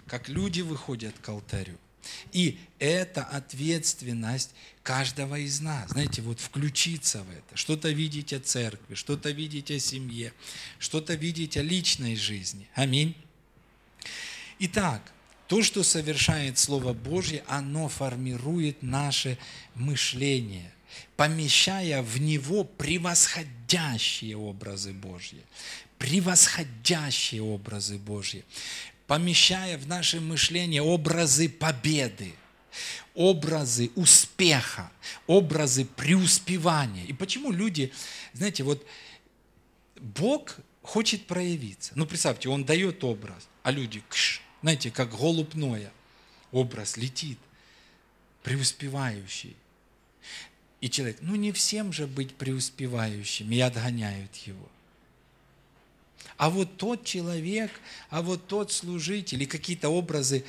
[0.08, 1.78] Как люди выходят к алтарю.
[2.32, 4.50] И это ответственность
[4.82, 5.90] каждого из нас.
[5.90, 10.32] Знаете, вот включиться в это, что-то видеть о церкви, что-то видеть о семье,
[10.78, 12.68] что-то видеть о личной жизни.
[12.74, 13.14] Аминь.
[14.58, 15.12] Итак,
[15.50, 19.36] то, что совершает Слово Божье, оно формирует наше
[19.74, 20.72] мышление,
[21.16, 25.42] помещая в него превосходящие образы Божьи,
[25.98, 28.44] превосходящие образы Божьи,
[29.10, 32.32] помещая в наше мышление образы победы,
[33.16, 34.88] образы успеха,
[35.26, 37.04] образы преуспевания.
[37.06, 37.92] И почему люди,
[38.34, 38.86] знаете, вот
[39.96, 41.90] Бог хочет проявиться.
[41.96, 45.90] Ну, представьте, Он дает образ, а люди, кш, знаете, как голубь Ноя,
[46.52, 47.40] образ летит,
[48.44, 49.56] преуспевающий.
[50.80, 54.68] И человек, ну не всем же быть преуспевающим, и отгоняют его–
[56.40, 57.70] а вот тот человек,
[58.09, 60.42] а вот тот служитель, и какие-то образы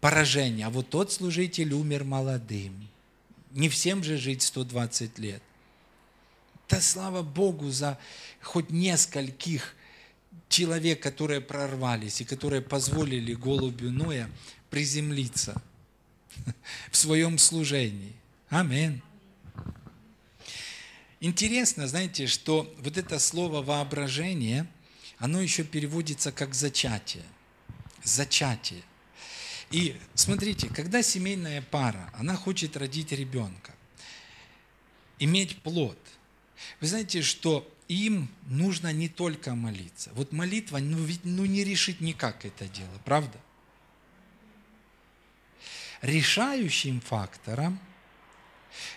[0.00, 2.88] поражения, а вот тот служитель умер молодым.
[3.50, 5.42] Не всем же жить 120 лет.
[6.66, 7.98] Да слава Богу за
[8.40, 9.76] хоть нескольких
[10.48, 14.30] человек, которые прорвались и которые позволили голубю Ноя
[14.70, 15.60] приземлиться
[16.90, 18.14] в своем служении.
[18.48, 19.02] Аминь.
[21.20, 24.66] Интересно, знаете, что вот это слово воображение–
[25.24, 27.24] оно еще переводится как зачатие.
[28.02, 28.82] Зачатие.
[29.70, 33.74] И смотрите, когда семейная пара, она хочет родить ребенка,
[35.18, 35.96] иметь плод,
[36.78, 40.10] вы знаете, что им нужно не только молиться.
[40.12, 43.40] Вот молитва, ну ведь ну, не решит никак это дело, правда?
[46.02, 47.80] Решающим фактором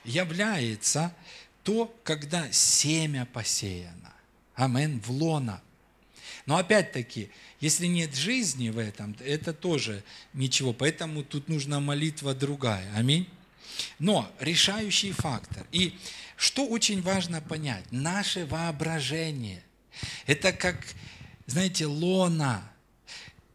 [0.03, 1.15] является
[1.63, 4.13] то, когда семя посеяно.
[4.55, 4.99] Амен.
[4.99, 5.61] В лона
[6.47, 7.29] но опять-таки,
[7.59, 10.01] если нет жизни в этом, это тоже
[10.33, 10.71] ничего.
[10.71, 12.89] Поэтому тут нужна молитва другая.
[12.95, 13.27] Аминь.
[13.99, 15.67] Но решающий фактор.
[15.73, 15.99] И
[16.37, 19.61] что очень важно понять, наше воображение,
[20.25, 20.77] это как,
[21.47, 22.63] знаете, лона,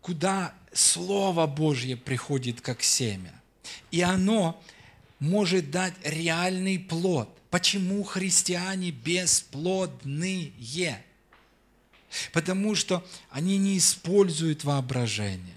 [0.02, 3.32] куда Слово Божье приходит как семя.
[3.90, 4.62] И оно
[5.18, 7.30] может дать реальный плод.
[7.48, 10.52] Почему христиане бесплодные?
[12.32, 15.56] Потому что они не используют воображение.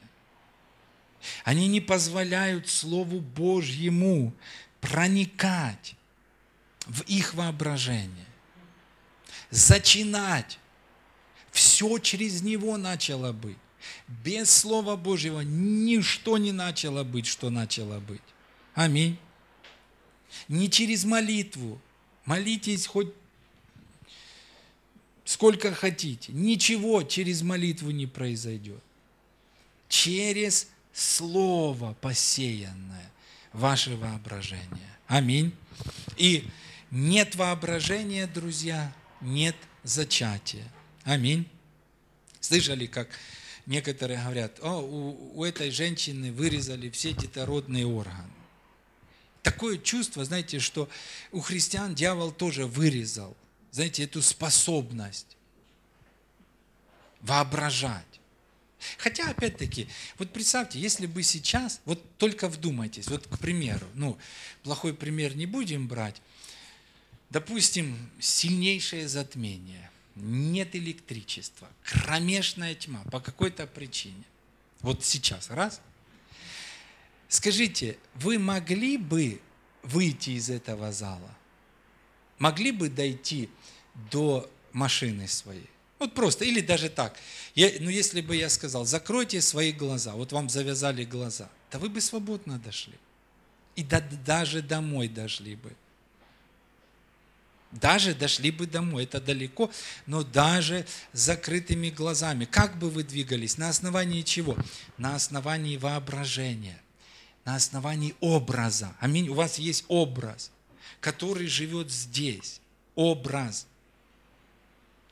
[1.43, 4.33] Они не позволяют Слову Божьему
[4.79, 5.95] проникать
[6.85, 8.25] в их воображение,
[9.49, 10.59] зачинать.
[11.51, 13.57] Все через него начало быть.
[14.07, 18.21] Без Слова Божьего ничто не начало быть, что начало быть.
[18.73, 19.17] Аминь.
[20.47, 21.81] Не через молитву.
[22.25, 23.13] Молитесь хоть
[25.25, 26.31] сколько хотите.
[26.31, 28.81] Ничего через молитву не произойдет.
[29.89, 33.11] Через слово посеянное
[33.51, 34.97] ваше воображение.
[35.07, 35.53] Аминь.
[36.15, 36.47] И
[36.91, 40.65] нет воображения, друзья, нет зачатия.
[41.03, 41.47] Аминь.
[42.39, 43.09] Слышали, как
[43.65, 48.29] некоторые говорят, о, у, у этой женщины вырезали все детородные органы.
[49.41, 50.89] Такое чувство, знаете, что
[51.31, 53.35] у христиан дьявол тоже вырезал,
[53.75, 55.35] знаете, эту способность
[57.19, 58.21] воображать.
[58.97, 64.17] Хотя, опять-таки, вот представьте, если бы сейчас, вот только вдумайтесь, вот к примеру, ну,
[64.63, 66.21] плохой пример не будем брать,
[67.31, 74.23] допустим, сильнейшее затмение, нет электричества, кромешная тьма по какой-то причине.
[74.79, 75.81] Вот сейчас, раз.
[77.27, 79.41] Скажите, вы могли бы
[79.83, 81.35] выйти из этого зала?
[82.37, 83.49] Могли бы дойти
[84.11, 85.69] до машины своей?
[85.99, 87.17] Вот просто, или даже так.
[87.55, 91.89] Я, ну, если бы я сказал, закройте свои глаза, вот вам завязали глаза, да вы
[91.89, 92.95] бы свободно дошли.
[93.75, 95.71] И до, даже домой дошли бы.
[97.71, 99.69] Даже дошли бы домой, это далеко,
[100.05, 102.45] но даже с закрытыми глазами.
[102.45, 103.57] Как бы вы двигались?
[103.57, 104.55] На основании чего?
[104.97, 106.81] На основании воображения,
[107.43, 108.95] на основании образа.
[108.99, 109.27] Аминь.
[109.27, 110.51] У вас есть образ,
[110.99, 112.61] который живет здесь.
[112.95, 113.67] Образ.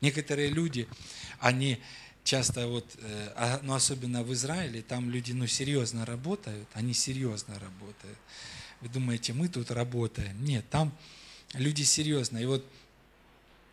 [0.02, 0.88] Некоторые люди,
[1.40, 1.80] они
[2.24, 7.60] часто вот, э, а, ну особенно в Израиле, там люди ну серьезно работают, они серьезно
[7.60, 8.18] работают.
[8.82, 10.44] Вы думаете, мы тут работаем?
[10.44, 10.92] Нет, там
[11.54, 12.38] люди серьезно.
[12.38, 12.66] И вот,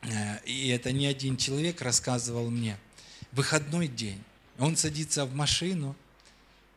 [0.02, 2.76] э, и это не один человек рассказывал мне,
[3.32, 4.22] выходной день,
[4.58, 5.96] он садится в машину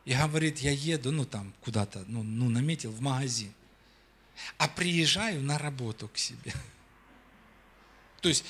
[0.04, 3.52] и говорит, я еду, ну там куда-то, ну, ну наметил, в магазин,
[4.58, 6.52] а приезжаю на работу к себе.
[8.20, 8.44] То есть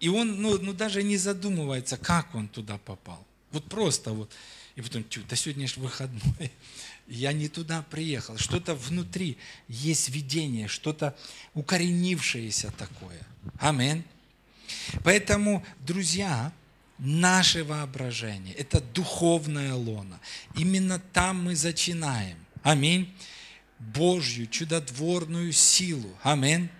[0.00, 3.24] и он ну, ну, даже не задумывается, как он туда попал.
[3.52, 4.32] Вот просто вот.
[4.76, 6.50] И потом, да сегодня же выходной.
[7.06, 8.38] Я не туда приехал.
[8.38, 9.36] Что-то внутри
[9.68, 11.16] есть видение, что-то
[11.54, 13.20] укоренившееся такое.
[13.58, 14.04] Амин.
[15.02, 16.52] Поэтому, друзья,
[16.98, 20.20] наше воображение– это духовная лона.
[20.54, 22.38] Именно там мы зачинаем.
[22.62, 23.12] Аминь.
[23.80, 26.16] Божью чудотворную силу.
[26.22, 26.70] Аминь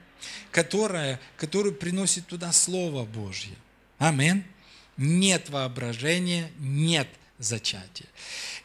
[0.51, 3.55] которая, которую приносит туда Слово Божье.
[3.99, 4.45] Амин.
[4.97, 7.09] Нет воображения, нет
[7.39, 8.07] зачатия.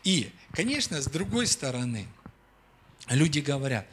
[0.03, 2.07] И, конечно, с другой стороны,
[3.09, 3.87] люди говорят,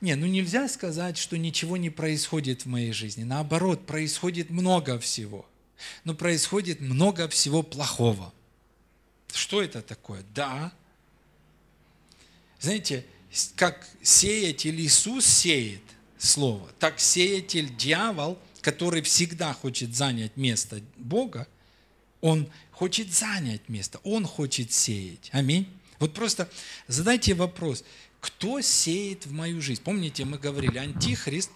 [0.00, 3.24] не, ну нельзя сказать, что ничего не происходит в моей жизни.
[3.24, 5.46] Наоборот, происходит много всего.
[6.04, 8.32] Но происходит много всего плохого.
[9.32, 10.24] Что это такое?
[10.34, 10.72] Да.
[12.58, 13.04] Знаете,
[13.56, 15.82] как сеятель Иисус сеет–
[16.22, 16.68] слово.
[16.78, 21.48] Так сеятель, дьявол, который всегда хочет занять место Бога,
[22.20, 25.28] он хочет занять место, он хочет сеять.
[25.32, 25.68] Аминь.
[25.98, 26.48] Вот просто
[26.86, 27.84] задайте вопрос,
[28.20, 29.82] кто сеет в мою жизнь?
[29.82, 31.50] Помните, мы говорили, антихрист,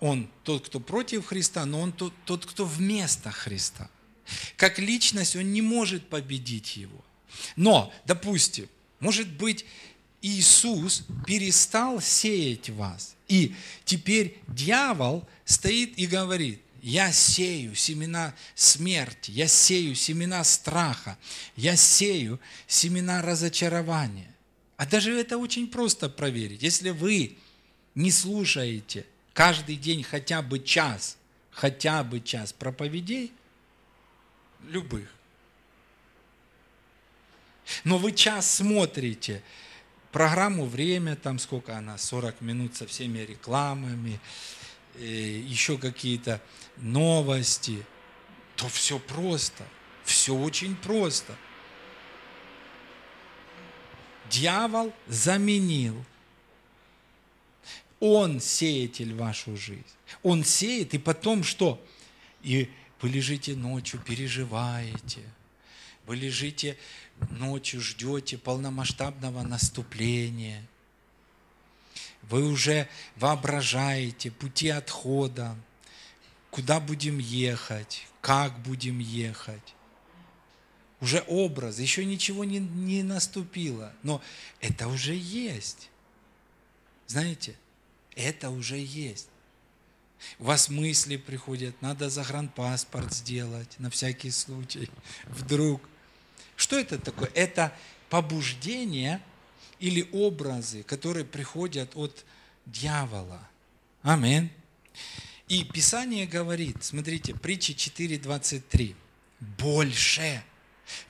[0.00, 3.90] он тот, кто против Христа, но он тот, тот кто вместо Христа.
[4.56, 7.04] Как личность он не может победить его.
[7.56, 8.68] Но, допустим,
[9.00, 9.64] может быть,
[10.22, 13.16] Иисус перестал сеять вас.
[13.28, 13.54] И
[13.84, 21.18] теперь дьявол стоит и говорит, я сею семена смерти, я сею семена страха,
[21.56, 24.32] я сею семена разочарования.
[24.76, 26.62] А даже это очень просто проверить.
[26.62, 27.36] Если вы
[27.94, 31.16] не слушаете каждый день хотя бы час,
[31.50, 33.32] хотя бы час проповедей,
[34.68, 35.08] любых,
[37.84, 39.42] но вы час смотрите
[40.12, 44.20] программу «Время», там сколько она, 40 минут со всеми рекламами,
[44.94, 46.40] э, еще какие-то
[46.76, 47.84] новости,
[48.56, 49.64] то все просто,
[50.04, 51.34] все очень просто.
[54.30, 56.04] Дьявол заменил.
[58.00, 59.84] Он сеятель вашу жизнь.
[60.22, 61.82] Он сеет, и потом что?
[62.42, 62.68] И
[63.00, 65.22] вы лежите ночью, переживаете.
[66.06, 66.76] Вы лежите
[67.30, 70.62] ночью ждете полномасштабного наступления.
[72.22, 75.56] Вы уже воображаете пути отхода,
[76.50, 79.74] куда будем ехать, как будем ехать.
[81.00, 84.22] Уже образ, еще ничего не, не наступило, но
[84.60, 85.90] это уже есть.
[87.08, 87.56] Знаете,
[88.14, 89.28] это уже есть.
[90.38, 94.88] У вас мысли приходят, надо загранпаспорт сделать на всякий случай.
[95.26, 95.82] Вдруг
[96.62, 97.28] что это такое?
[97.34, 97.76] Это
[98.08, 99.20] побуждение
[99.80, 102.24] или образы, которые приходят от
[102.66, 103.48] дьявола.
[104.02, 104.48] Амин.
[105.48, 108.94] И Писание говорит, смотрите, притча 4.23,
[109.40, 110.44] больше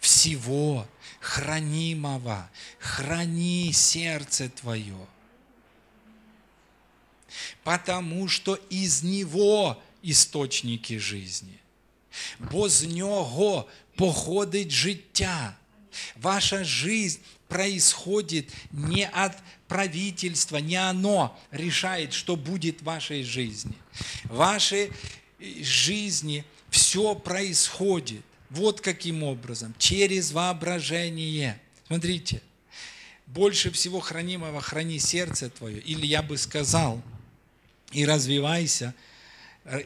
[0.01, 0.89] всего
[1.21, 5.07] хранимого, храни сердце твое,
[7.63, 11.59] потому что из него источники жизни.
[12.39, 15.57] Бо з нього походить життя.
[16.17, 19.37] Ваша жизнь происходит не от
[19.69, 23.75] правительства, не оно решает, что будет в вашей жизни.
[24.25, 24.91] В вашей
[25.61, 31.61] жизни все происходит вот каким образом, через воображение.
[31.87, 32.43] Смотрите,
[33.27, 37.03] больше всего хранимого храни сердце твое, или я бы сказал,
[37.93, 38.95] и развивайся–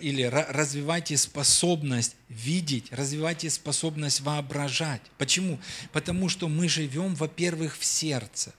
[0.00, 5.02] или развивайте способность видеть, развивайте способность воображать.
[5.18, 5.58] Почему?
[5.92, 8.54] Потому что мы живем, во-первых, в сердце.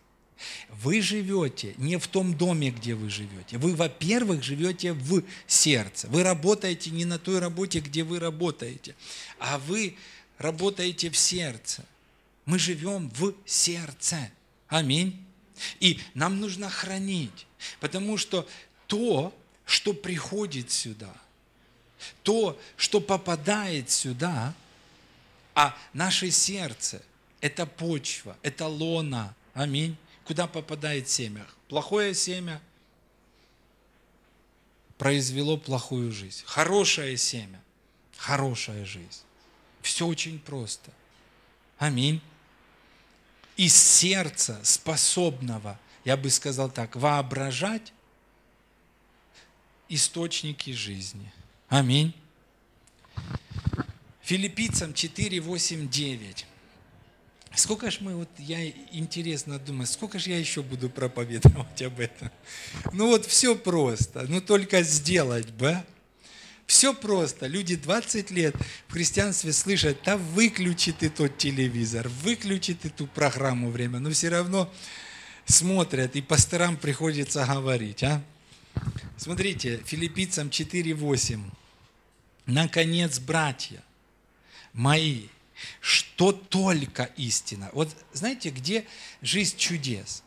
[0.70, 3.57] Вы живете не в том доме, где вы живете.
[3.57, 6.07] Вы, во-первых, живете в сердце.
[6.09, 8.95] Вы работаете не на той работе, где вы работаете,
[9.39, 9.95] а вы
[10.38, 11.84] работаете в сердце.
[12.45, 14.30] Мы живем в сердце.
[14.68, 15.26] Аминь.
[15.80, 17.47] И нам нужно хранить,
[17.80, 18.47] потому что
[18.86, 19.34] то,
[19.68, 21.13] что приходит сюда,
[22.24, 24.55] то, что попадает сюда,
[25.53, 27.03] а наше сердце–
[27.41, 29.36] это почва, это лона.
[29.53, 29.97] Аминь.
[30.24, 31.45] Куда попадает семя?
[31.68, 32.61] Плохое семя
[34.97, 36.43] произвело плохую жизнь.
[36.45, 37.61] Хорошее семя–
[38.18, 39.24] хорошая жизнь.
[39.82, 40.91] Все очень просто.
[41.78, 42.22] Аминь.
[43.57, 47.91] Из сердца способного, я бы сказал так, воображать,
[49.89, 51.31] источники жизни.
[51.69, 52.13] Аминь.
[54.21, 56.45] Филиппийцам 4, 8, 9.
[57.55, 62.29] Сколько ж мы, вот я интересно думаю, сколько же я еще буду проповедовать об этом?
[62.93, 65.81] Ну вот все просто, ну только сделать бы.
[66.67, 67.47] Все просто.
[67.47, 68.53] Люди 20 лет
[68.88, 74.27] в христианстве слышат, да выключи ты тот телевизор, выключи ты ту программу время, но все
[74.27, 74.71] равно
[75.45, 78.21] смотрят, и пасторам приходится говорить, а?
[79.18, 81.41] Смотрите, филиппийцам 4.8.
[82.45, 83.84] Наконец, братья
[84.74, 85.28] мои,
[85.82, 87.70] что только истина.
[87.74, 88.86] Вот знаете, где
[89.22, 90.24] жизнь чудес?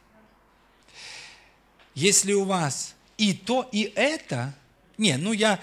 [1.95, 4.55] Если у вас и то, и это,
[4.99, 5.61] не, ну я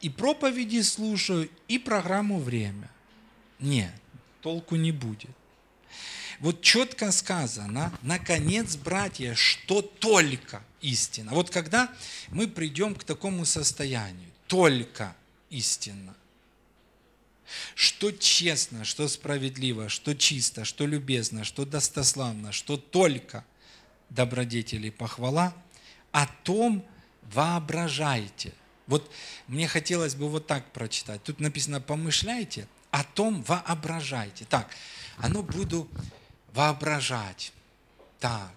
[0.00, 2.90] и проповеди слушаю, и программу «Время».
[3.58, 3.92] Нет,
[4.42, 5.30] толку не будет.
[6.40, 11.32] Вот четко сказано, наконец, братья, что только истина.
[11.32, 11.92] Вот когда
[12.28, 15.14] мы придем к такому состоянию, только
[15.50, 16.14] истина,
[17.74, 23.44] что честно, что справедливо, что чисто, что любезно, что достославно, что только
[24.10, 25.54] добродетели похвала,
[26.12, 26.84] о том
[27.22, 28.52] воображайте.
[28.86, 29.10] Вот
[29.46, 31.22] мне хотелось бы вот так прочитать.
[31.22, 34.44] Тут написано «помышляйте», о том воображайте.
[34.44, 34.68] Так,
[35.16, 35.88] оно буду
[36.54, 37.52] воображать.
[38.20, 38.54] Так,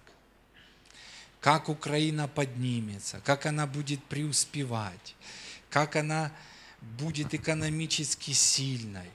[1.40, 5.14] как Украина поднимется, как она будет преуспевать,
[5.68, 6.32] как она
[6.80, 9.10] будет экономически сильной.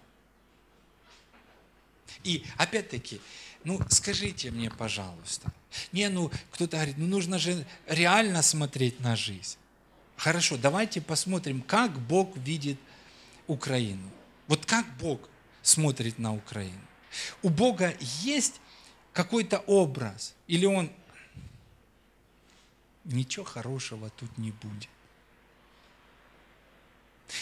[2.23, 3.19] И опять-таки,
[3.63, 5.51] ну скажите мне, пожалуйста,
[5.91, 9.57] не, ну кто-то говорит, ну нужно же реально смотреть на жизнь.
[10.17, 12.77] Хорошо, давайте посмотрим, как Бог видит
[13.47, 14.09] Украину.
[14.47, 15.27] Вот как Бог
[15.63, 16.79] смотрит на Украину.
[17.41, 18.61] У Бога есть
[19.13, 20.91] какой-то образ, или Он
[23.05, 24.89] ничего хорошего тут не будет.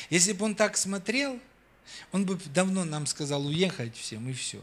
[0.09, 1.39] Если бы он так смотрел,
[2.11, 4.61] он бы давно нам сказал уехать всем и все.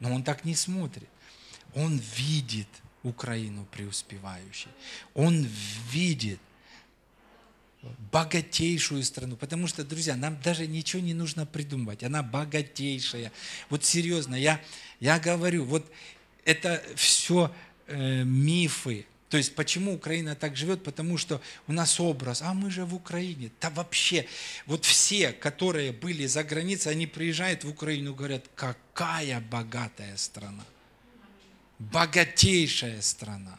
[0.00, 1.08] Но он так не смотрит.
[1.74, 2.68] Он видит
[3.02, 4.70] Украину преуспевающей.
[5.14, 5.46] Он
[5.90, 6.40] видит
[8.12, 9.36] богатейшую страну.
[9.36, 12.02] Потому что, друзья, нам даже ничего не нужно придумывать.
[12.02, 13.32] Она богатейшая.
[13.70, 14.60] Вот серьезно, я,
[15.00, 15.90] я говорю, вот
[16.48, 17.54] это все
[17.88, 20.82] э, мифы, то есть почему Украина так живет?
[20.82, 23.50] Потому что у нас образ, а мы же в Украине.
[23.60, 24.26] Да вообще,
[24.64, 30.64] вот все, которые были за границей, они приезжают в Украину и говорят, какая богатая страна.
[31.78, 33.58] Богатейшая страна.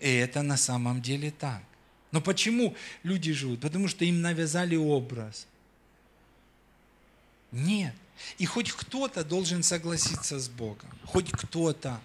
[0.00, 1.62] И это на самом деле так.
[2.12, 3.60] Но почему люди живут?
[3.60, 5.48] Потому что им навязали образ.
[7.50, 7.94] Нет.
[8.38, 10.90] И хоть кто-то должен согласиться с Богом.
[11.04, 12.00] Хоть кто-то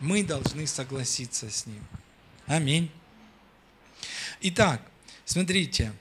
[0.00, 1.84] мы должны согласиться с Ним.
[2.46, 2.90] Аминь.
[4.40, 4.82] Итак,
[5.24, 5.92] смотрите,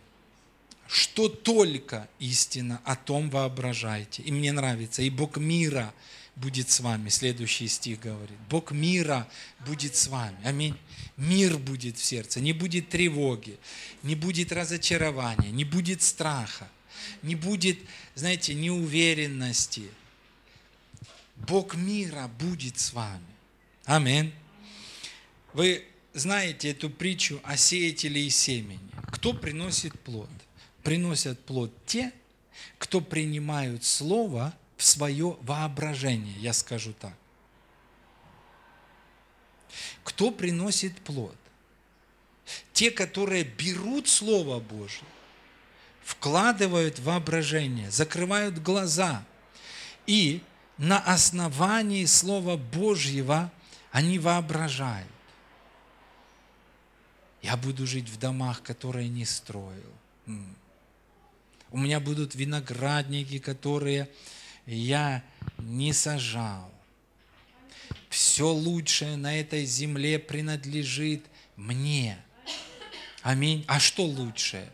[0.88, 4.24] что только истина, о том воображайте.
[4.24, 5.94] И мне нравится, и Бог мира
[6.36, 7.10] будет с вами.
[7.10, 8.38] Следующий стих говорит.
[8.50, 9.28] Бог мира
[9.66, 10.38] будет с вами.
[10.46, 10.78] Аминь.
[11.18, 13.58] Мир будет в сердце, не будет тревоги,
[14.04, 16.70] не будет разочарования, не будет страха,
[17.22, 17.80] не будет,
[18.16, 19.90] знаете, неуверенности.
[21.36, 23.26] Бог мира будет с вами.
[23.86, 24.34] Аминь.
[25.54, 28.80] Вы знаете эту притчу о сеятеле и семени.
[29.12, 30.30] Кто приносит плод?
[30.84, 32.12] Приносят плод те,
[32.78, 37.14] кто принимают Слово в свое воображение, я скажу так.
[40.04, 41.36] Кто приносит плод?
[42.74, 45.04] Те, которые берут Слово Божье,
[46.08, 49.26] вкладывают воображение, закрывают глаза
[50.06, 50.42] и
[50.78, 53.52] на основании Слова Божьего
[53.92, 55.12] они воображают.
[57.42, 59.92] Я буду жить в домах, которые не строил.
[61.72, 64.10] У меня будут виноградники, которые
[64.66, 65.22] я
[65.58, 66.72] не сажал.
[68.08, 71.26] Все лучшее на этой земле принадлежит
[71.58, 72.18] мне.
[73.24, 73.66] Аминь.
[73.68, 74.72] А что лучшее?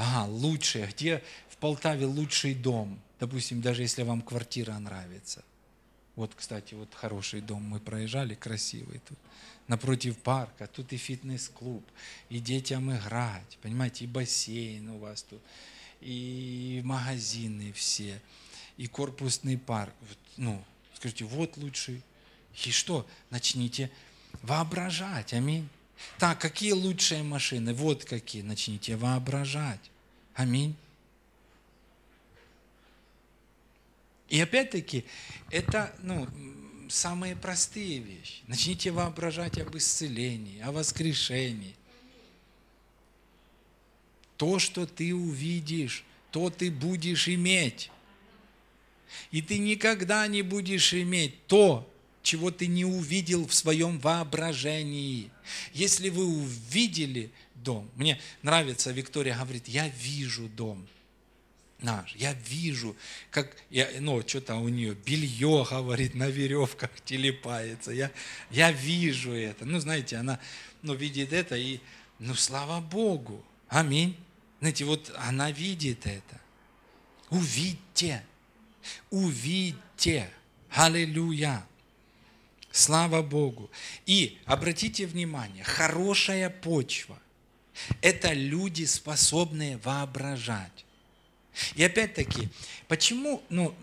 [0.00, 0.86] Ага, лучшее.
[0.86, 2.98] Где в Полтаве лучший дом?
[3.18, 5.44] Допустим, даже если вам квартира нравится.
[6.16, 9.18] Вот, кстати, вот хороший дом мы проезжали, красивый тут.
[9.68, 11.84] Напротив парка, тут и фитнес-клуб,
[12.30, 15.42] и детям играть, понимаете, и бассейн у вас тут,
[16.00, 18.22] и магазины все,
[18.78, 19.92] и корпусный парк.
[20.38, 22.02] Ну, скажите, вот лучший.
[22.64, 23.06] И что?
[23.28, 23.90] Начните
[24.40, 25.68] воображать, аминь.
[26.18, 27.74] Так, какие лучшие машины?
[27.74, 28.40] Вот какие.
[28.42, 29.89] Начните воображать.
[30.40, 30.74] Аминь.
[34.30, 35.04] И опять-таки,
[35.50, 36.26] это ну,
[36.88, 38.42] самые простые вещи.
[38.46, 41.76] Начните воображать об исцелении, о воскрешении.
[44.38, 47.90] То, что ты увидишь, то ты будешь иметь.
[49.32, 51.86] И ты никогда не будешь иметь то,
[52.22, 55.30] чего ты не увидел в своем воображении.
[55.72, 60.86] Если вы увидели дом, мне нравится, Виктория говорит, я вижу дом
[61.82, 62.96] наш, я вижу,
[63.30, 68.10] как, я, ну, что-то у нее белье, говорит, на веревках телепается, я,
[68.50, 69.64] я вижу это.
[69.64, 70.38] Ну, знаете, она,
[70.82, 71.80] ну, видит это и,
[72.18, 74.16] ну, слава Богу, аминь.
[74.60, 76.40] Знаете, вот она видит это.
[77.30, 78.22] Увидьте,
[79.10, 80.30] увидьте,
[80.70, 81.66] аллилуйя.
[82.72, 83.70] Слава Богу.
[84.06, 87.18] И обратите внимание, хорошая почва–
[88.00, 90.84] это люди, способные воображать.
[91.74, 92.48] И опять-таки,
[92.86, 93.74] почему, ну,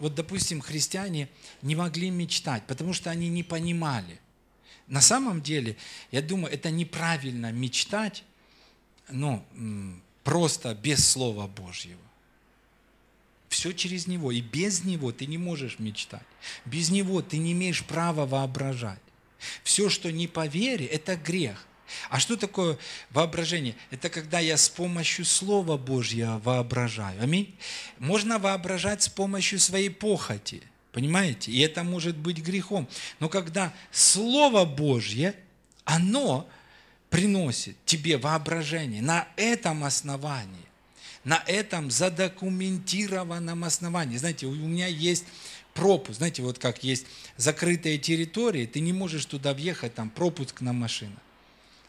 [0.00, 1.28] вот, допустим, христиане
[1.62, 2.66] не могли мечтать?
[2.66, 4.18] Потому что они не понимали.
[4.88, 5.76] На самом деле,
[6.10, 8.24] я думаю, это неправильно мечтать,
[9.08, 9.44] ну,
[10.24, 12.00] просто без Слова Божьего.
[13.52, 14.32] Все через Него.
[14.32, 16.22] И без Него ты не можешь мечтать.
[16.64, 18.98] Без Него ты не имеешь права воображать.
[19.62, 21.66] Все, что не по вере, это грех.
[22.08, 22.78] А что такое
[23.10, 23.76] воображение?
[23.90, 27.22] Это когда я с помощью Слова Божьего воображаю.
[27.22, 27.54] Аминь.
[27.98, 30.62] Можно воображать с помощью своей похоти.
[30.90, 31.52] Понимаете?
[31.52, 32.88] И это может быть грехом.
[33.20, 35.34] Но когда Слово Божье,
[35.84, 36.48] оно
[37.10, 40.64] приносит тебе воображение на этом основании,
[41.24, 44.16] на этом задокументированном основании.
[44.16, 45.24] Знаете, у меня есть
[45.74, 47.06] пропуск, знаете, вот как есть
[47.36, 51.16] закрытые территории, ты не можешь туда въехать, там пропуск на машину.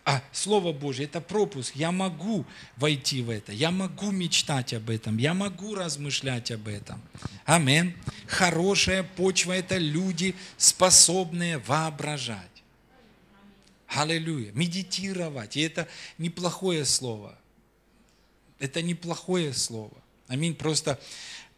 [0.06, 1.78] А Слово Божье– это пропуск.
[1.78, 7.02] Я могу войти в это, я могу мечтать об этом, я могу размышлять об этом.
[7.46, 7.96] Амин.
[8.28, 12.50] Хорошая почва– это люди, способные воображать.
[13.88, 14.52] Аллилуйя.
[14.52, 15.56] Медитировать.
[15.56, 17.38] И это неплохое слово.
[18.64, 20.02] Это неплохое слово.
[20.30, 20.56] Аминь.
[20.56, 20.98] Просто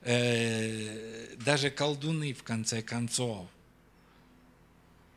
[0.01, 3.47] э, даже колдуны, в конце концов,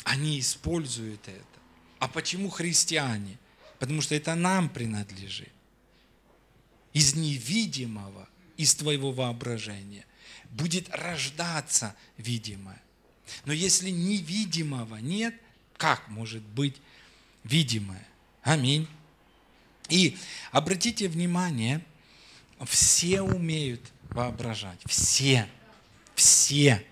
[0.04, 1.60] они используют это.
[1.98, 3.38] А почему христиане?
[3.78, 5.48] Потому что это нам принадлежит.
[6.92, 8.28] Из невидимого,
[8.58, 10.04] из твоего воображения
[10.50, 12.82] будет рождаться видимое.
[13.46, 15.34] Но если невидимого нет,
[15.78, 16.76] как может быть
[17.44, 18.06] видимое?
[18.42, 18.86] Аминь.
[19.88, 20.16] И
[20.52, 21.84] обратите внимание,
[22.66, 23.80] все умеют
[24.10, 24.80] воображать.
[24.86, 25.48] Все.
[26.14, 26.84] Все.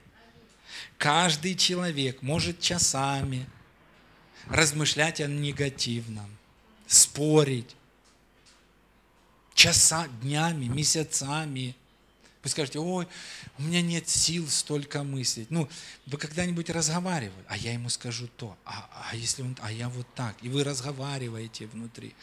[0.99, 3.47] Каждый человек может часами
[4.47, 6.31] размышлять о негативном,
[6.87, 7.77] спорить,
[9.55, 11.75] часа, днями, месяцами.
[12.43, 13.09] Вы скажете, ой,
[13.59, 15.51] у меня нет сил столько мыслить.
[15.51, 15.69] Ну,
[16.07, 20.07] вы когда-нибудь разговаривали, а я ему скажу то, а, а если он, а я вот
[20.15, 20.37] так.
[20.43, 22.15] И вы разговариваете внутри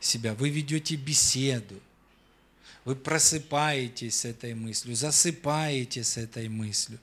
[0.00, 1.80] себя, вы ведете беседу,
[2.84, 6.98] вы просыпаетесь с этой мыслью, засыпаете с этой мыслью.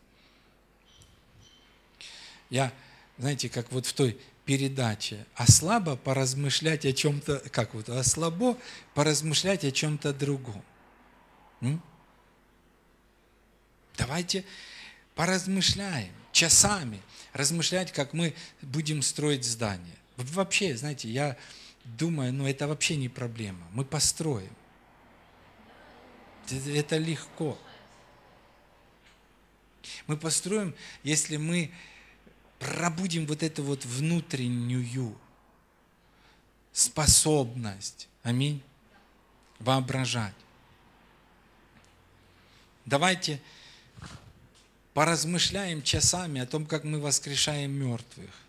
[2.49, 2.73] Я,
[3.17, 8.57] знаете, как вот в той передаче, а слабо поразмышлять о чем-то, как вот, а слабо
[8.93, 10.63] поразмышлять о чем-то другом.
[11.61, 11.81] М?
[13.97, 14.45] Давайте
[15.15, 17.01] поразмышляем часами,
[17.33, 19.95] размышлять, как мы будем строить здание.
[20.17, 21.37] Вообще, знаете, я
[21.85, 23.65] думаю, ну это вообще не проблема.
[23.71, 24.53] Мы построим.
[26.49, 27.57] Это легко.
[30.07, 31.71] Мы построим, если мы
[32.59, 35.17] пробудим вот эту вот внутреннюю
[36.71, 38.61] способность, аминь,
[39.59, 40.35] воображать.
[42.85, 43.41] Давайте
[44.93, 48.44] поразмышляем часами о том, как мы воскрешаем мертвых.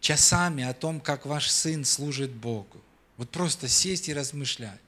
[0.00, 2.80] Часами о том, как ваш сын служит Богу.
[3.16, 4.80] Вот просто сесть и размышлять.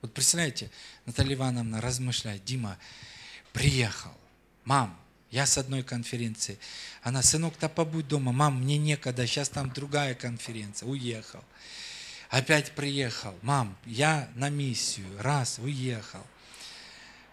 [0.00, 0.70] Вот представляете,
[1.06, 2.78] Наталья Ивановна размышляет, Дима
[3.52, 4.12] приехал,
[4.64, 4.96] мам,
[5.30, 6.58] я с одной конференции.
[7.02, 8.32] Она, сынок-то побудь дома.
[8.32, 10.88] Мам, мне некогда, сейчас там другая конференция.
[10.88, 11.44] Уехал.
[12.30, 13.34] Опять приехал.
[13.42, 15.06] Мам, я на миссию.
[15.18, 16.24] Раз, уехал.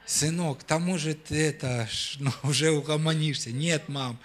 [0.06, 1.88] Сынок, там может это,
[2.20, 3.52] ну, уже угомонишься.
[3.52, 4.20] Нет, мам,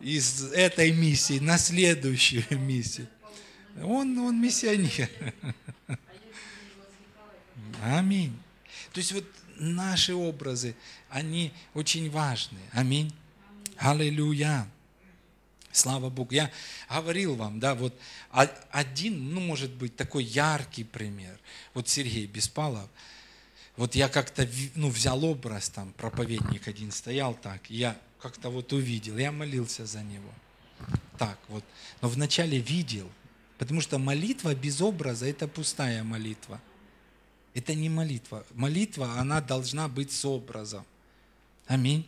[0.00, 3.08] из этой миссии на следующую миссию.
[3.82, 5.08] Он, он миссионер.
[7.82, 8.36] Аминь.
[8.92, 9.24] То есть вот
[9.56, 10.74] наши образы,
[11.08, 12.58] они очень важны.
[12.72, 13.12] Аминь.
[13.76, 14.68] Аллилуйя.
[15.70, 16.34] Слава Богу.
[16.34, 16.50] Я
[16.90, 17.94] говорил вам, да, вот
[18.70, 21.38] один, ну, может быть, такой яркий пример.
[21.74, 22.88] Вот Сергей Беспалов.
[23.76, 29.16] Вот я как-то ну, взял образ, там проповедник один стоял так, я как-то вот увидел,
[29.18, 30.32] я молился за него.
[31.18, 31.64] Так вот.
[32.00, 33.10] Но вначале видел,
[33.58, 36.60] потому что молитва без образа– это пустая молитва.
[37.54, 38.44] Это не молитва.
[38.54, 40.84] Молитва, она должна быть с образом.
[41.66, 42.06] Аминь.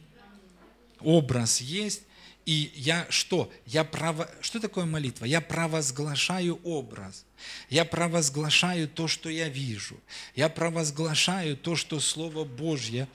[1.01, 2.03] Образ есть,
[2.47, 3.51] и я что?
[3.67, 4.31] Я право...
[4.41, 5.25] Что такое молитва?
[5.25, 7.25] Я провозглашаю образ.
[7.69, 9.97] Я провозглашаю то, что я вижу.
[10.35, 13.09] Я провозглашаю то, что Слово Божье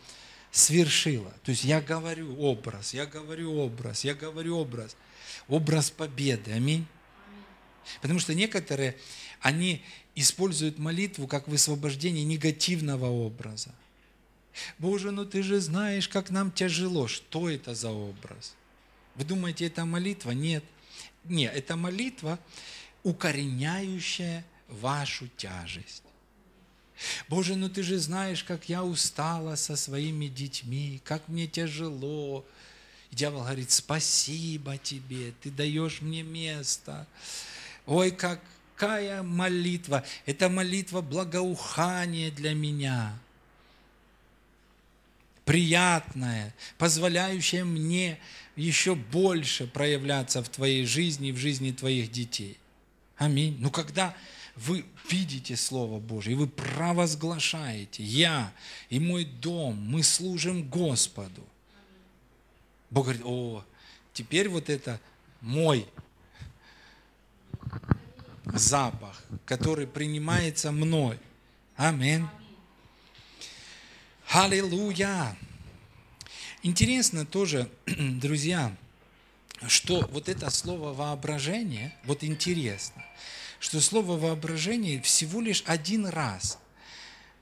[0.56, 1.32] свершило.
[1.44, 4.96] То есть я говорю образ, я говорю образ, я говорю образ.
[5.50, 6.54] Образ победы.
[6.54, 6.88] Аминь.
[8.02, 8.96] Потому что некоторые,
[9.42, 9.84] они
[10.16, 13.76] используют молитву как высвобождение негативного образа.
[14.80, 17.08] Боже, ну ты же знаешь, как нам тяжело.
[17.08, 18.56] Что это за образ?
[19.16, 20.32] Вы думаете, это молитва?
[20.32, 20.64] Нет.
[21.26, 22.40] Нет, это молитва,
[23.04, 26.04] укореняющая вашу тяжесть.
[27.28, 32.46] Боже, ну ты же знаешь, как я устала со своими детьми, как мне тяжело.
[33.12, 37.08] И дьявол говорит, спасибо тебе, ты даешь мне место.
[37.86, 38.42] Ой, как
[38.76, 40.04] какая молитва?
[40.26, 43.18] Это молитва благоухания для меня.
[45.46, 48.20] Приятная, позволяющая мне
[48.56, 52.58] еще больше проявляться в твоей жизни в жизни твоих детей.
[53.18, 53.56] Аминь.
[53.60, 54.16] Ну, когда
[54.56, 58.54] вы видите Слово Божье, и вы провозглашаете, я
[58.90, 61.44] и мой дом, мы служим Господу.
[62.90, 63.64] Бог говорит, о,
[64.14, 65.02] теперь вот это
[65.42, 65.86] мой
[68.46, 71.20] запах, который принимается мной.
[71.76, 72.26] Аминь.
[74.30, 75.36] Аллилуйя.
[76.64, 78.76] Интересно тоже, друзья,
[79.68, 83.04] что вот это слово воображение, вот интересно,
[83.66, 86.58] что слово воображение всего лишь один раз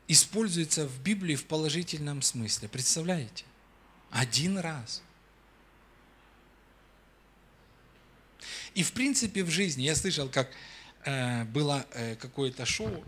[0.07, 2.67] используется в Библии в положительном смысле.
[2.67, 3.45] Представляете?
[4.09, 5.01] Один раз.
[8.73, 10.49] И в принципе в жизни, я слышал, как
[11.05, 13.03] Э, было э, какое-то шоу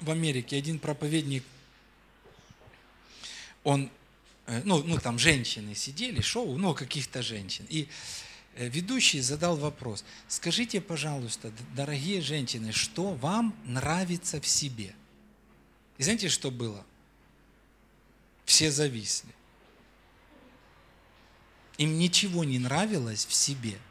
[0.00, 1.42] в Америке, один проповедник,
[3.62, 3.90] он,
[4.46, 7.88] э, ну, ну там женщины сидели, шоу, ну, каких-то женщин, и
[8.56, 14.94] ведущий задал вопрос, скажите, пожалуйста, дорогие женщины, что вам нравится в себе?
[15.98, 16.84] И знаете, что было?
[18.44, 19.30] Все зависли.
[21.78, 23.78] Им ничего не нравилось в себе–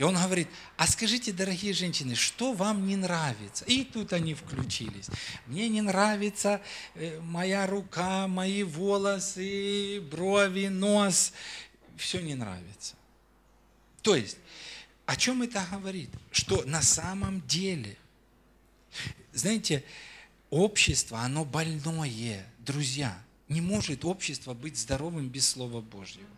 [0.00, 0.48] и он говорит,
[0.78, 3.66] а скажите, дорогие женщины, что вам не нравится?
[3.66, 5.10] И тут они включились.
[5.44, 6.62] Мне не нравится
[6.94, 11.34] э, моя рука, мои волосы, брови, нос.
[11.98, 12.94] Все не нравится.
[14.02, 14.38] То есть,
[15.06, 16.10] о чем это говорит?
[16.30, 17.96] Что на самом деле,
[19.32, 19.84] знаете,
[20.50, 23.20] общество, оно больное, друзья.
[23.48, 26.28] Не может общество быть здоровым без Слова Божьего.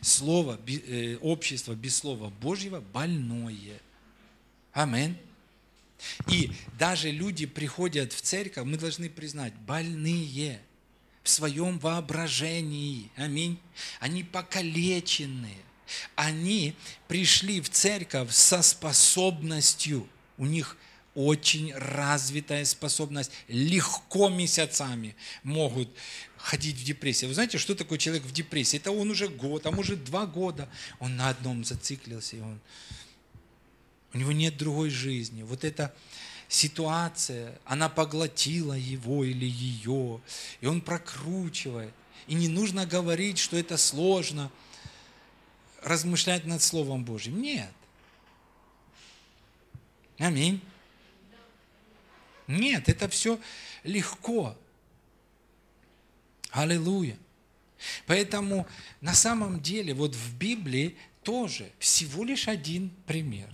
[0.00, 3.80] Слово, э, общество без Слова Божьего больное.
[4.72, 5.16] Амин.
[6.28, 10.60] И даже люди приходят в церковь, мы должны признать, больные
[11.22, 13.10] в своем воображении.
[13.16, 13.58] Аминь.
[14.00, 15.56] Они покалеченные.
[16.14, 16.74] Они
[17.06, 20.08] пришли в церковь со способностью.
[20.36, 20.76] У них
[21.14, 23.32] очень развитая способность.
[23.48, 25.88] Легко месяцами могут
[26.36, 27.26] ходить в депрессии.
[27.26, 28.76] Вы знаете, что такое человек в депрессии?
[28.76, 30.68] Это он уже год, а может два года.
[31.00, 32.60] Он на одном зациклился, и он...
[34.14, 35.42] у него нет другой жизни.
[35.42, 35.94] Вот это
[36.48, 40.20] ситуация, она поглотила его или ее,
[40.60, 41.92] и он прокручивает.
[42.26, 44.50] И не нужно говорить, что это сложно,
[45.82, 47.40] размышлять над Словом Божьим.
[47.40, 47.70] Нет.
[50.18, 50.60] Аминь.
[52.46, 53.38] Нет, это все
[53.84, 54.56] легко.
[56.50, 57.16] Аллилуйя.
[58.06, 58.66] Поэтому
[59.00, 63.48] на самом деле вот в Библии тоже всего лишь один пример,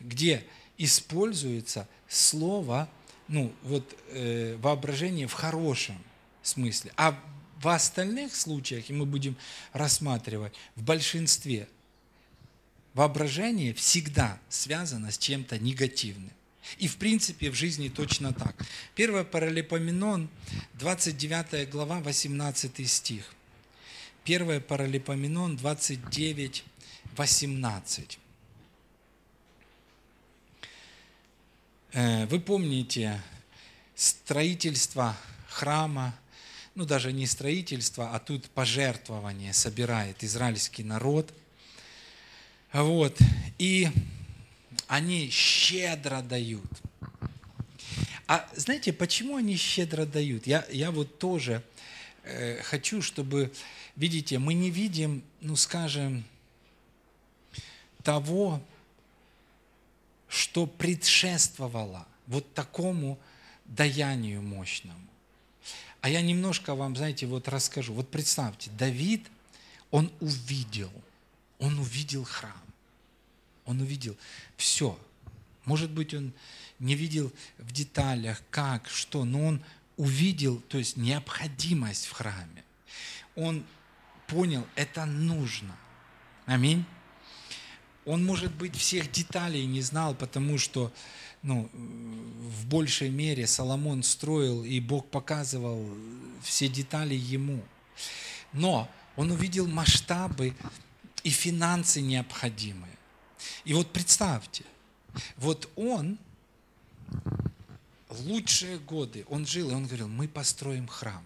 [0.00, 0.44] где
[0.78, 2.88] используется слово,
[3.28, 5.98] ну вот э, воображение в хорошем
[6.42, 7.18] смысле, а
[7.64, 9.36] в остальных случаях, и мы будем
[9.72, 11.66] рассматривать, в большинстве
[12.92, 16.30] воображение всегда связано с чем-то негативным.
[16.78, 18.54] И в принципе в жизни точно так.
[18.96, 20.28] 1 Паралипоменон,
[20.74, 23.34] 29 глава, 18 стих.
[24.24, 26.64] 1 Паралипоменон 29,
[27.16, 28.18] 18.
[31.92, 33.22] Вы помните
[33.94, 35.16] строительство
[35.48, 36.18] храма,
[36.74, 41.32] ну даже не строительство, а тут пожертвование собирает израильский народ.
[42.72, 43.16] Вот.
[43.58, 43.88] И
[44.88, 46.66] они щедро дают.
[48.26, 50.46] А знаете, почему они щедро дают?
[50.46, 51.62] Я, я вот тоже
[52.24, 53.52] э, хочу, чтобы,
[53.96, 56.24] видите, мы не видим, ну скажем,
[58.02, 58.60] того,
[60.28, 63.18] что предшествовало вот такому
[63.66, 64.98] даянию мощному.
[66.04, 67.94] А я немножко вам, знаете, вот расскажу.
[67.94, 69.26] Вот представьте, Давид,
[69.90, 70.92] он увидел,
[71.58, 72.52] он увидел храм.
[73.64, 74.14] Он увидел
[74.58, 75.00] все.
[75.64, 76.34] Может быть, он
[76.78, 79.64] не видел в деталях, как, что, но он
[79.96, 82.64] увидел, то есть необходимость в храме.
[83.34, 83.64] Он
[84.26, 85.74] понял, это нужно.
[86.44, 86.84] Аминь.
[88.04, 90.92] Он, может быть, всех деталей не знал, потому что
[91.44, 95.86] ну, в большей мере Соломон строил, и Бог показывал
[96.42, 97.62] все детали ему.
[98.52, 100.54] Но он увидел масштабы
[101.22, 102.92] и финансы необходимые.
[103.64, 104.64] И вот представьте,
[105.36, 106.18] вот он
[108.08, 111.22] лучшие годы, он жил, и он говорил, мы построим храм.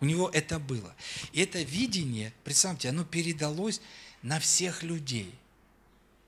[0.00, 0.94] У него это было.
[1.32, 3.80] И это видение, представьте, оно передалось
[4.22, 5.34] на всех людей.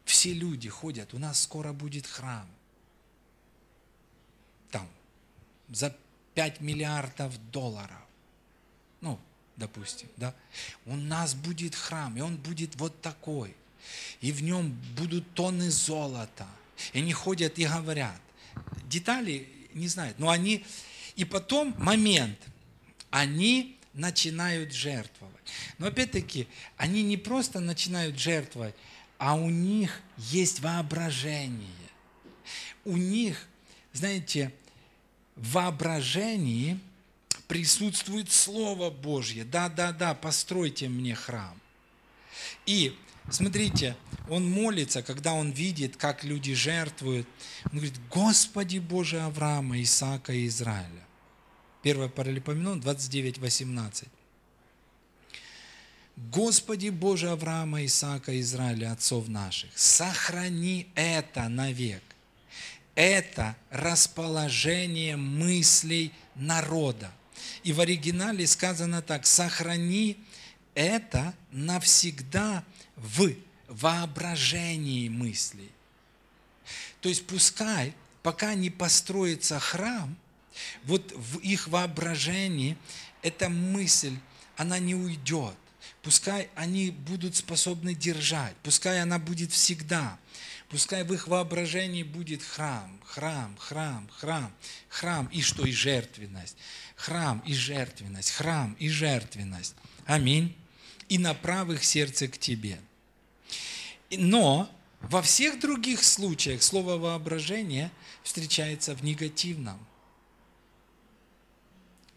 [0.05, 2.49] Все люди ходят, у нас скоро будет храм.
[4.71, 4.89] Там,
[5.71, 5.97] за
[6.35, 7.99] 5 миллиардов долларов.
[9.01, 9.19] Ну,
[9.57, 10.35] допустим, да.
[10.87, 13.55] У нас будет храм, и он будет вот такой
[14.21, 16.47] и в нем будут тонны золота.
[16.93, 18.21] И они ходят и говорят.
[18.89, 20.65] Детали не знают, но они...
[21.17, 22.39] И потом момент,
[23.11, 25.35] они начинают жертвовать.
[25.79, 26.47] Но опять-таки,
[26.77, 28.75] они не просто начинают жертвовать,
[29.19, 31.69] а у них есть воображение.
[32.85, 33.47] У них,
[33.93, 34.53] знаете,
[35.49, 36.79] воображении
[37.49, 39.45] присутствует Слово Божье.
[39.45, 41.59] Да, да, да, постройте мне храм.
[42.67, 42.97] И
[43.29, 43.97] Смотрите,
[44.29, 47.29] он молится, когда он видит, как люди жертвуют.
[47.67, 51.07] Он говорит, Господи Боже Авраама, Исаака и Израиля.
[51.83, 54.09] 1 Паралипоменон 29, 18.
[56.17, 62.03] Господи Боже Авраама, Исаака Израиля, отцов наших, сохрани это навек.
[63.01, 67.11] Это расположение мыслей народа.
[67.63, 70.19] И в оригинале сказано так, сохрани
[70.75, 72.63] это навсегда
[72.97, 73.33] в
[73.69, 75.71] воображении мыслей.
[77.01, 80.15] То есть пускай, пока не построится храм,
[80.85, 82.77] вот в их воображении
[83.23, 84.19] эта мысль,
[84.59, 85.57] она не уйдет.
[86.03, 90.19] Пускай они будут способны держать, пускай она будет всегда.
[90.71, 94.53] Пускай в их воображении будет храм, храм, храм, храм,
[94.89, 96.57] храм, и что, и жертвенность.
[96.97, 99.75] Храм и жертвенность, храм и жертвенность.
[100.07, 100.57] Аминь.
[101.09, 102.79] И направ их сердце к Тебе–
[104.11, 107.91] но во всех других случаях слово воображение
[108.23, 109.79] встречается в негативном.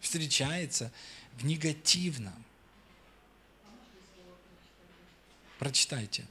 [0.00, 0.92] Встречается
[1.38, 2.34] в негативном.
[5.58, 6.26] Прочитайте.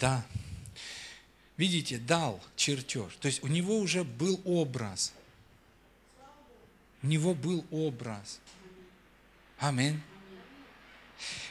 [0.00, 0.24] Да.
[1.56, 3.14] Видите, дал чертеж.
[3.20, 5.12] То есть у него уже был образ.
[7.02, 8.40] У него был образ.
[9.58, 10.00] Аминь.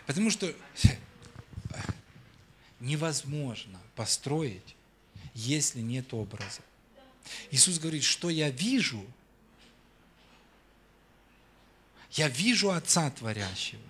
[0.08, 0.52] Потому что
[2.80, 4.76] невозможно построить,
[5.36, 6.62] если нет образа.
[7.52, 9.06] Иисус говорит, что я вижу,
[12.12, 13.84] Я вижу Отца Творящего,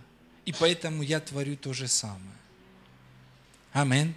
[0.46, 2.36] и поэтому я творю то же самое.
[3.72, 4.14] Амин.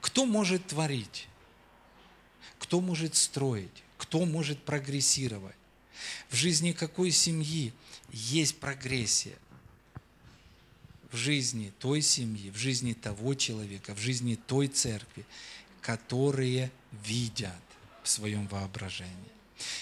[0.00, 1.28] Кто может творить?
[2.58, 3.82] Кто может строить?
[3.96, 5.54] Кто может прогрессировать?
[6.28, 7.72] В жизни какой семьи
[8.10, 9.36] есть прогрессия?
[11.10, 15.24] В жизни той семьи, в жизни того человека, в жизни той церкви,
[15.80, 16.70] которые
[17.04, 17.52] видят
[18.02, 19.12] в своем воображении.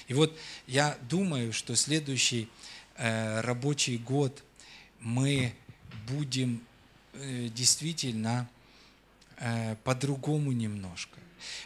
[0.07, 2.49] И вот я думаю, что следующий
[2.97, 4.43] э, рабочий год
[5.01, 5.55] мы
[6.07, 6.65] будем
[7.13, 8.49] э, действительно
[9.85, 11.19] по-другому немножко.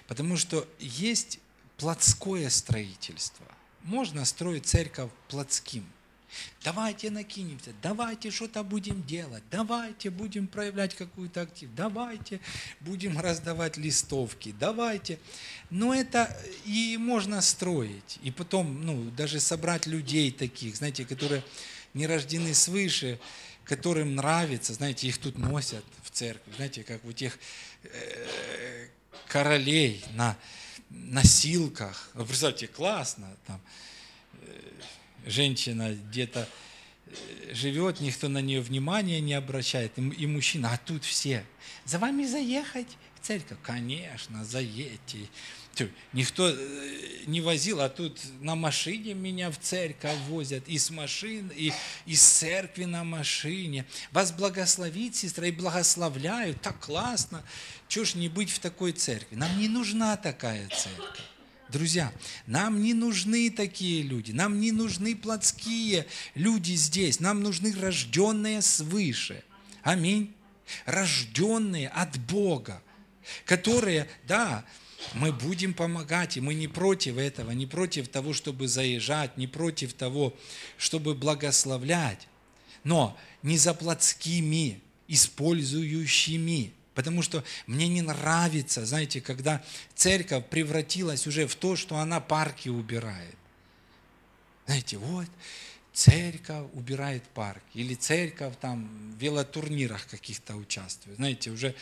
[0.06, 1.38] Потому что есть
[1.76, 3.46] плотское строительство.
[3.82, 5.86] Можно строить церковь плотским–
[6.62, 12.40] Давайте накинемся, давайте что-то будем делать, давайте будем проявлять какую-то активность, давайте
[12.80, 15.18] будем раздавать листовки, давайте.
[15.70, 18.18] Но это и можно строить.
[18.22, 21.42] И потом, ну, даже собрать людей таких, знаете, которые
[21.94, 23.18] не рождены свыше,
[23.64, 27.38] которым нравится, знаете, их тут носят в церковь, знаете, как у тех
[27.84, 28.88] э,
[29.28, 30.36] королей на
[30.90, 32.10] носилках.
[32.14, 33.60] Вы представьте, классно, там,
[35.26, 36.48] женщина где-то
[37.06, 41.44] э, живет, никто на нее внимания не обращает, и, мужчина, а тут все.
[41.84, 42.88] За вами заехать
[43.20, 43.58] в церковь?
[43.62, 45.28] Конечно, заедьте.
[46.12, 51.50] Никто э, не возил, а тут на машине меня в церковь возят, и с машин,
[51.54, 51.72] и
[52.06, 53.86] из церкви на машине.
[54.12, 57.42] Вас благословит, сестра, и благословляют, так классно.
[57.88, 59.36] Чего ж не быть в такой церкви?
[59.36, 61.20] Нам не нужна такая церковь.
[61.70, 62.12] Друзья,
[62.46, 69.44] нам не нужны такие люди, нам не нужны плотские люди здесь, нам нужны рожденные свыше.
[69.82, 70.34] Аминь.
[70.84, 72.82] Рожденные от Бога,
[73.44, 74.64] которые, да,
[75.14, 79.92] мы будем помогать, и мы не против этого, не против того, чтобы заезжать, не против
[79.94, 80.36] того,
[80.76, 82.28] чтобы благословлять,
[82.84, 91.46] но не за плотскими, использующими Потому что мне не нравится, знаете, когда церковь превратилась уже
[91.46, 93.36] в то, что она парки убирает.
[94.66, 95.26] Знаете, вот
[95.92, 101.16] церковь убирает парк, или церковь там в велотурнирах каких-то участвует.
[101.16, 101.74] Знаете, уже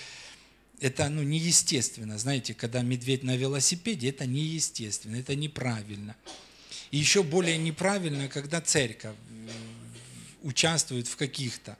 [0.80, 2.18] это ну, неестественно.
[2.18, 6.14] Знаете, когда медведь на велосипеде, это неестественно, это неправильно.
[6.90, 9.16] И еще более неправильно, когда церковь
[10.42, 11.76] участвует в каких-то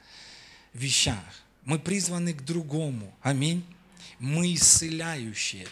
[0.74, 1.24] вещах.
[1.64, 3.14] Мы призваны к другому.
[3.22, 3.64] Аминь.
[4.18, 5.68] Мы исцеляющие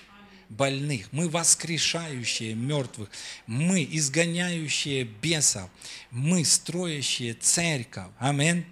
[0.48, 3.10] больных, мы воскрешающие мертвых,
[3.46, 5.68] мы изгоняющие бесов,
[6.10, 8.10] мы строящие церковь.
[8.18, 8.64] Аминь.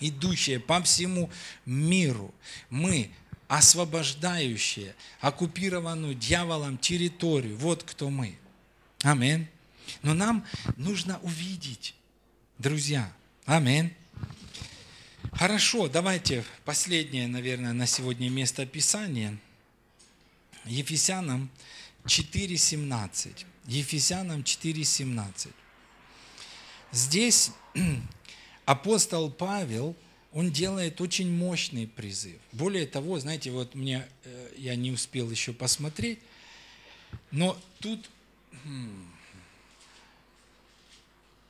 [0.00, 1.30] Идущие по всему
[1.66, 2.34] миру.
[2.70, 3.10] Мы
[3.50, 7.56] освобождающие оккупированную дьяволом территорию.
[7.56, 8.38] Вот кто мы.
[9.02, 9.48] Аминь.
[10.02, 10.46] Но нам
[10.76, 11.96] нужно увидеть,
[12.58, 13.12] друзья.
[13.46, 13.92] Аминь
[15.32, 19.36] Хорошо, давайте последнее, наверное, на сегодня место Писания.
[20.64, 21.50] Ефесянам
[22.04, 23.46] 4.17.
[23.66, 25.50] Ефесянам 4.17.
[26.92, 27.50] Здесь
[28.64, 29.96] апостол Павел,
[30.32, 32.40] он делает очень мощный призыв.
[32.52, 36.20] Более того, знаете, вот мне, э, я не успел еще посмотреть,
[37.30, 38.08] но тут
[38.64, 39.10] хм,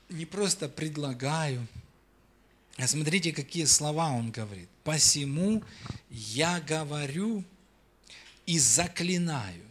[0.09, 1.66] не просто предлагаю,
[2.76, 4.68] а смотрите, какие слова он говорит.
[4.85, 5.62] «Посему
[6.09, 7.45] я говорю
[8.47, 9.62] и заклинаю».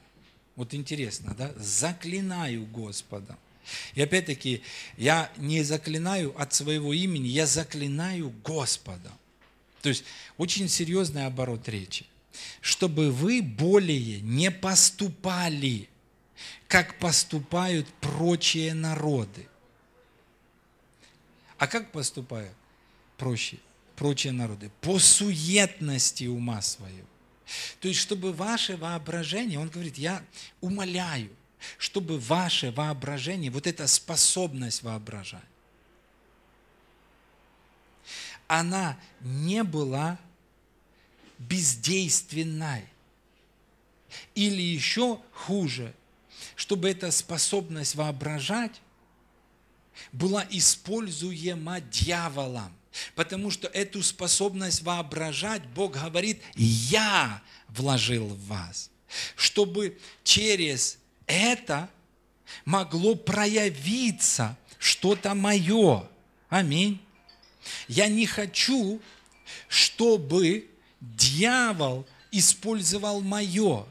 [0.56, 1.52] Вот интересно, да?
[1.58, 3.38] Заклинаю Господа.
[3.96, 4.62] И опять-таки,
[4.98, 9.12] я не заклинаю от своего имени, я заклинаю Господа.
[9.82, 10.04] То есть,
[10.38, 12.06] очень серьезный оборот речи.
[12.62, 15.90] Чтобы вы более не поступали,
[16.68, 19.48] как поступают прочие народы.
[21.58, 22.54] А как поступают?
[23.20, 23.58] проще,
[23.96, 27.06] прочие народы, по суетности ума своего.
[27.82, 30.24] То есть, чтобы ваше воображение, он говорит, я
[30.62, 31.30] умоляю,
[31.78, 35.42] чтобы ваше воображение, вот эта способность воображать,
[38.48, 40.18] она не была
[41.38, 42.86] бездейственной.
[44.34, 45.94] Или еще хуже,
[46.56, 48.82] чтобы эта способность воображать
[50.12, 52.76] была используема дьяволом.
[53.16, 58.90] Потому что эту способность воображать Бог говорит, я вложил в вас.
[59.36, 60.99] Чтобы через
[61.30, 61.90] это
[62.66, 66.10] могло проявиться что-то мое.
[66.50, 67.00] Аминь.
[67.88, 69.00] Я не хочу,
[69.68, 70.68] чтобы
[71.00, 73.86] дьявол использовал мое.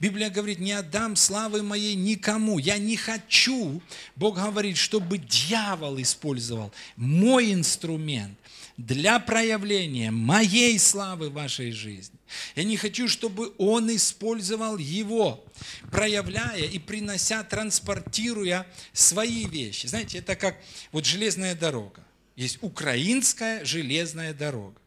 [0.00, 2.58] Библия говорит, не отдам славы моей никому.
[2.58, 3.80] Я не хочу,
[4.14, 8.38] Бог говорит, чтобы дьявол использовал мой инструмент
[8.76, 12.18] для проявления моей славы в вашей жизни.
[12.54, 15.44] Я не хочу, чтобы он использовал его,
[15.90, 19.86] проявляя и принося, транспортируя свои вещи.
[19.86, 20.58] Знаете, это как
[20.92, 22.04] вот железная дорога.
[22.34, 24.80] Есть украинская железная дорога.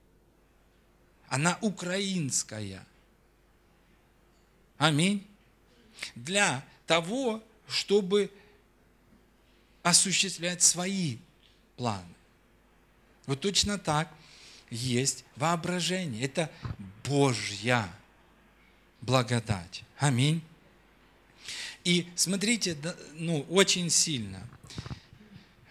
[1.28, 2.86] Она украинская.
[4.80, 5.28] Аминь.
[6.16, 8.32] Для того, чтобы
[9.84, 11.18] осуществлять свои
[11.76, 12.16] планы.
[13.28, 14.12] Вот точно так
[14.72, 16.24] есть воображение.
[16.24, 16.50] Это
[17.04, 17.88] Божья
[19.02, 19.84] благодать.
[19.98, 20.42] Аминь.
[21.84, 22.78] И смотрите,
[23.14, 24.42] ну, очень сильно,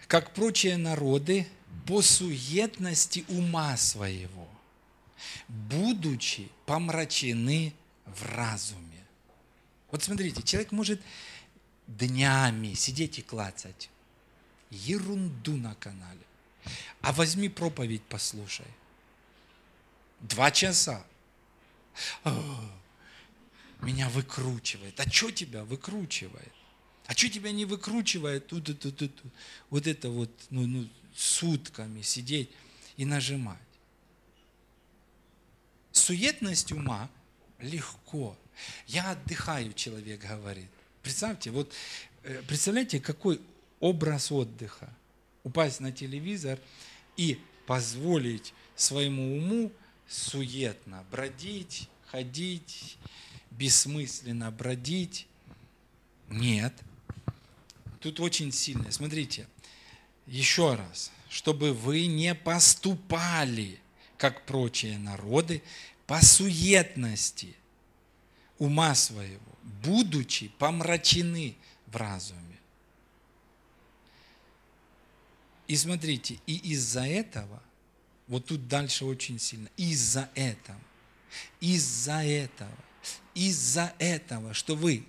[0.07, 1.47] как прочие народы,
[1.87, 4.47] по суетности ума своего,
[5.47, 7.73] будучи помрачены
[8.05, 8.88] в разуме.
[9.91, 11.01] Вот смотрите, человек может
[11.87, 13.89] днями сидеть и клацать
[14.69, 16.19] ерунду на канале.
[17.01, 18.67] А возьми проповедь, послушай.
[20.19, 21.05] Два часа.
[23.81, 24.99] меня выкручивает.
[24.99, 26.53] А что тебя выкручивает?
[27.05, 28.47] А что тебя не выкручивает?
[28.47, 29.11] Тут, тут, тут, тут.
[29.69, 32.49] Вот это вот, ну, ну, сутками сидеть
[32.97, 33.57] и нажимать.
[35.91, 37.09] Суетность ума
[37.59, 38.37] легко.
[38.87, 40.69] Я отдыхаю, человек говорит.
[41.01, 41.73] Представьте, вот
[42.23, 43.41] э, представляете, какой
[43.79, 44.89] образ отдыха
[45.43, 46.59] упасть на телевизор
[47.17, 49.71] и позволить своему уму
[50.07, 52.97] суетно бродить, ходить,
[53.51, 55.27] бессмысленно бродить.
[56.29, 56.73] Нет.
[57.99, 58.91] Тут очень сильно.
[58.91, 59.47] Смотрите,
[60.25, 63.79] еще раз, чтобы вы не поступали,
[64.17, 65.61] как прочие народы,
[66.07, 67.55] по суетности
[68.59, 69.41] ума своего,
[69.83, 71.55] будучи помрачены
[71.87, 72.59] в разуме.
[75.67, 77.61] И смотрите, и из-за этого,
[78.27, 80.79] вот тут дальше очень сильно, из-за этого,
[81.59, 82.77] из-за этого,
[83.33, 85.05] из-за этого, что вы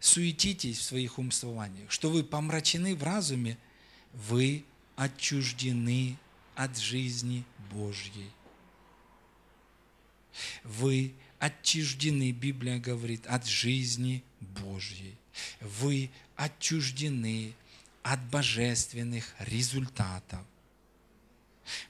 [0.00, 3.56] суетитесь в своих умствованиях, что вы помрачены в разуме,
[4.12, 4.64] вы
[4.96, 6.18] отчуждены
[6.54, 8.30] от жизни Божьей.
[10.62, 11.14] Вы
[11.44, 15.14] отчуждены, Библия говорит, от жизни Божьей.
[15.60, 17.52] Вы отчуждены
[18.02, 20.40] от божественных результатов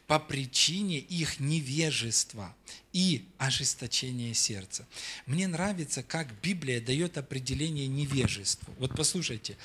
[0.07, 2.55] по причине их невежества
[2.93, 4.87] и ожесточения сердца.
[5.27, 8.75] Мне нравится, как Библия дает определение невежеству.
[8.79, 9.57] Вот послушайте,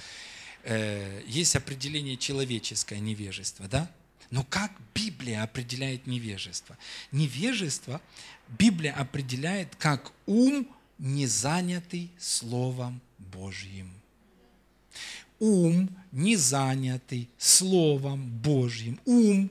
[0.63, 3.91] э, есть определение человеческое невежество, да?
[4.31, 6.77] Но как Библия определяет невежество?
[7.11, 8.01] Невежество
[8.57, 13.91] Библия определяет как ум, не занятый Словом Божьим.
[15.39, 19.49] Ум, не занятый Словом Божьим, ум,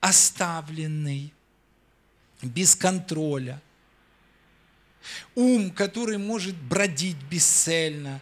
[0.00, 1.32] оставленный,
[2.42, 3.60] без контроля,
[5.34, 8.20] ум, который может бродить бесцельно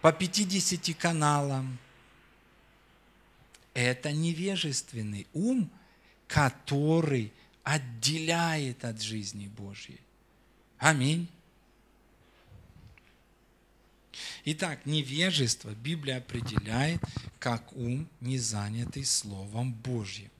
[0.00, 1.78] по 50 каналам.
[3.74, 5.70] Это невежественный ум,
[6.26, 7.32] который
[7.64, 10.00] отделяет от жизни Божьей.
[10.78, 11.28] Аминь.
[14.44, 17.00] Итак, невежество Библия определяет
[17.38, 20.30] как ум, не занятый Словом Божьим.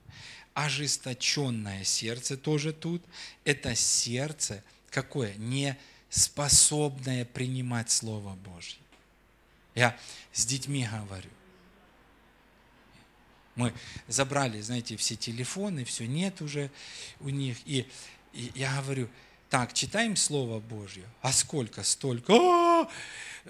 [0.53, 3.03] Ожесточенное сердце тоже тут.
[3.45, 5.35] Это сердце какое?
[5.35, 5.77] Не
[6.11, 8.79] способное принимать Слово Божье.
[9.75, 9.99] Я
[10.33, 11.31] с детьми говорю.
[13.57, 13.73] Мы
[14.09, 16.71] забрали, знаете, все телефоны, все нет уже
[17.21, 17.59] у них.
[17.67, 17.87] И,
[18.33, 19.09] и я говорю,
[19.51, 21.05] так, читаем Слово Божье.
[21.23, 21.83] А сколько?
[21.83, 22.33] Столько.
[22.33, 22.91] А-а-а!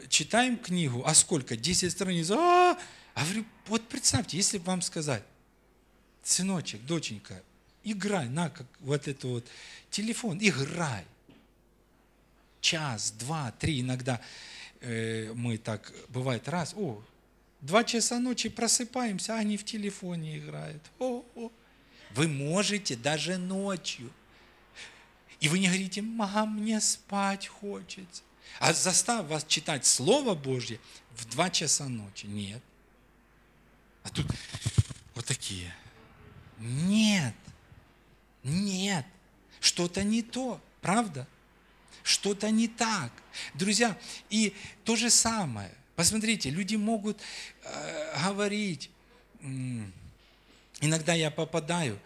[0.08, 1.56] читаем книгу, а сколько?
[1.56, 2.30] 10 страниц.
[2.30, 2.78] А,
[3.14, 5.22] а говорю, вот представьте, если бы вам сказать,
[6.22, 7.42] сыночек, доченька,
[7.82, 9.46] играй, на, как вот это вот,
[9.90, 11.04] телефон, играй.
[12.60, 14.20] Час, два, три, иногда
[14.80, 17.02] э, мы так, бывает раз, о,
[17.64, 20.82] два часа ночи просыпаемся, а они в телефоне играют.
[20.98, 21.50] О, о.
[22.10, 24.12] Вы можете даже ночью.
[25.40, 28.22] И вы не говорите, мам, мне спать хочется.
[28.60, 30.78] А застав вас читать Слово Божье
[31.16, 32.26] в два часа ночи.
[32.26, 32.62] Нет.
[34.04, 34.26] А тут
[35.14, 35.74] вот такие.
[36.58, 37.34] Нет.
[38.42, 39.06] Нет.
[39.58, 40.60] Что-то не то.
[40.82, 41.26] Правда?
[42.02, 43.10] Что-то не так.
[43.54, 43.98] Друзья,
[44.28, 44.54] и
[44.84, 45.74] то же самое.
[45.96, 47.20] Посмотрите, люди могут
[47.62, 48.90] э, говорить.
[50.80, 51.98] Иногда я попадаю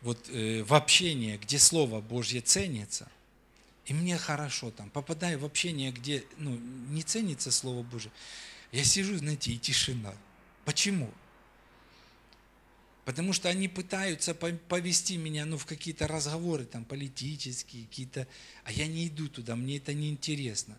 [0.00, 3.10] вот, э, в общение, где Слово Божье ценится–
[3.86, 4.90] И мне хорошо там.
[4.90, 6.56] Попадаю в общение, где ну,
[6.90, 8.12] не ценится Слово Божие.
[8.70, 10.14] Я сижу, знаете, и тишина.
[10.64, 11.12] Почему?
[13.04, 18.28] Потому что они пытаются повести меня ну, в какие-то разговоры там, политические, какие-то,
[18.62, 20.78] а я не иду туда, мне это не интересно.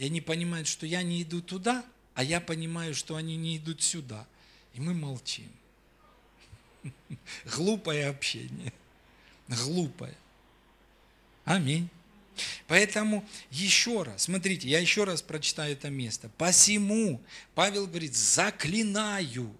[0.00, 1.84] И они понимают, что я не иду туда,
[2.14, 4.26] а я понимаю, что они не идут сюда.
[4.72, 5.52] И мы молчим.
[7.44, 8.72] Глупое общение.
[9.46, 10.16] Глупое.
[11.44, 11.90] Аминь.
[12.66, 16.30] Поэтому еще раз, смотрите, я еще раз прочитаю это место.
[16.38, 17.20] Посему,
[17.54, 19.54] Павел говорит, заклинаю.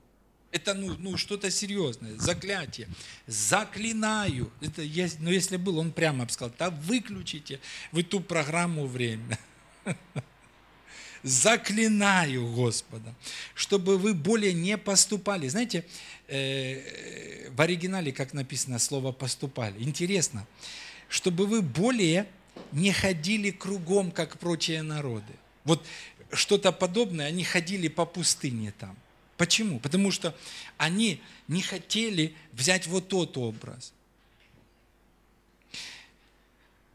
[0.53, 2.89] Это ну, ну что-то серьезное, заклятие.
[3.27, 4.51] Заклинаю.
[4.63, 7.61] Это есть, ну если был, он прямо сказал, да выключите
[7.93, 9.39] вы ту программу время.
[11.23, 13.15] Заклинаю Господа,
[13.55, 15.49] чтобы вы более не поступали.
[15.49, 15.85] Знаете,
[16.29, 19.83] э, в оригинале, как написано слово поступали.
[19.83, 20.47] Интересно,
[21.09, 22.27] чтобы вы более
[22.73, 25.35] не ходили кругом, как прочие народы.
[25.65, 25.85] Вот
[26.33, 28.97] что-то подобное, они ходили по пустыне там.
[29.37, 29.79] Почему?
[29.79, 30.37] Потому что
[30.77, 33.93] они не хотели взять вот тот образ.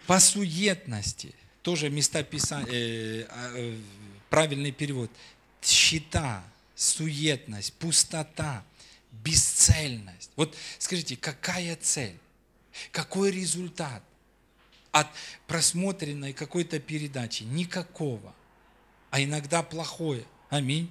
[0.08, 3.78] По суетности, тоже места писания, э, э,
[4.36, 5.10] правильный перевод,
[5.62, 6.44] счета,
[6.76, 8.66] суетность, пустота,
[9.24, 10.30] бесцельность.
[10.36, 12.20] Вот скажите, какая цель?
[12.92, 14.04] Какой результат?
[14.92, 15.08] от
[15.48, 17.44] просмотренной какой-то передачи.
[17.44, 18.34] Никакого.
[19.12, 20.26] А иногда плохое.
[20.50, 20.90] Аминь.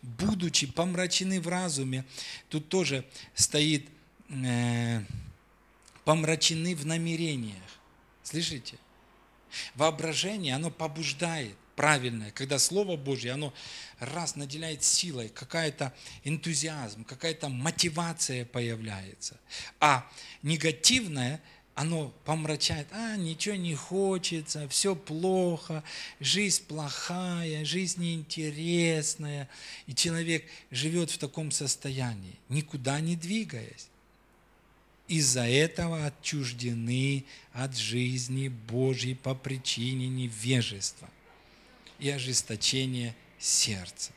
[0.00, 2.04] Будучи помрачены в разуме,
[2.48, 3.88] тут тоже стоит
[4.28, 5.02] э,
[6.04, 7.62] помрачены в намерениях.
[8.22, 8.76] Слышите?
[9.74, 13.52] Воображение, оно побуждает правильное, когда Слово Божье, оно
[13.98, 15.92] раз наделяет силой, какая-то
[16.24, 19.36] энтузиазм, какая-то мотивация появляется.
[19.80, 20.10] А
[20.42, 21.40] негативное–
[21.80, 25.82] оно помрачает, а, ничего не хочется, все плохо,
[26.20, 29.48] жизнь плохая, жизнь неинтересная.
[29.86, 33.88] И человек живет в таком состоянии, никуда не двигаясь.
[35.08, 41.08] Из-за этого отчуждены от жизни Божьей по причине невежества
[42.00, 44.12] и ожесточения сердца.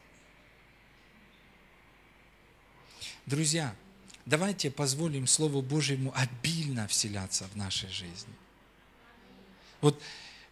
[3.25, 3.75] Друзья,
[4.25, 8.33] Давайте позволим Слову Божьему обильно вселяться в нашей жизни.
[9.81, 10.01] Вот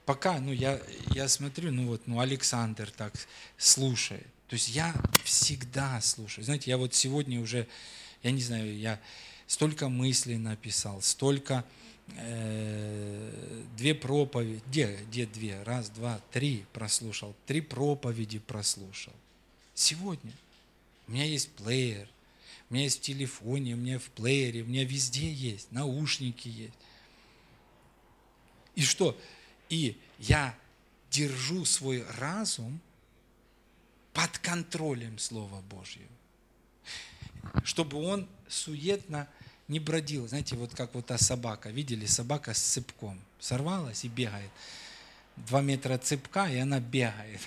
[0.06, 0.82] пока, ну, я,
[1.14, 3.14] я смотрю, ну, вот, ну, Александр так
[3.58, 4.28] слушает.
[4.50, 6.44] То есть я всегда слушаю.
[6.44, 7.66] Знаете, я вот сегодня уже,
[8.24, 9.00] я не знаю, я
[9.48, 11.64] столько мыслей написал, столько,
[13.78, 15.64] две проповеди, где, где две?
[15.64, 19.14] Раз, два, три прослушал, три проповеди прослушал.
[19.74, 20.32] Сегодня.
[21.08, 22.08] У меня есть плеер,
[22.70, 26.74] у меня есть в телефоне, у меня в плеере, у меня везде есть, наушники есть.
[28.76, 29.20] И что?
[29.70, 30.58] И я
[31.10, 32.80] держу свой разум
[34.14, 36.08] под контролем Слова Божьего,
[37.64, 39.28] чтобы он суетно
[39.72, 40.28] не бродил.
[40.28, 41.70] Знаете, вот как вот та собака.
[41.70, 43.18] Видели, собака с цепком.
[43.40, 44.52] Сорвалась и бегает.
[45.38, 47.40] Два метра цепка, и она бегает.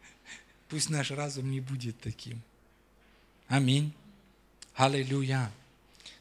[0.68, 2.42] Пусть наш разум не будет таким.
[3.48, 3.94] Аминь.
[4.74, 5.50] Аллилуйя.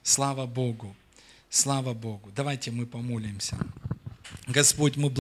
[0.04, 0.96] Слава Богу.
[1.50, 2.32] Слава Богу.
[2.34, 3.58] Давайте мы помолимся.
[4.48, 5.10] Господь, мы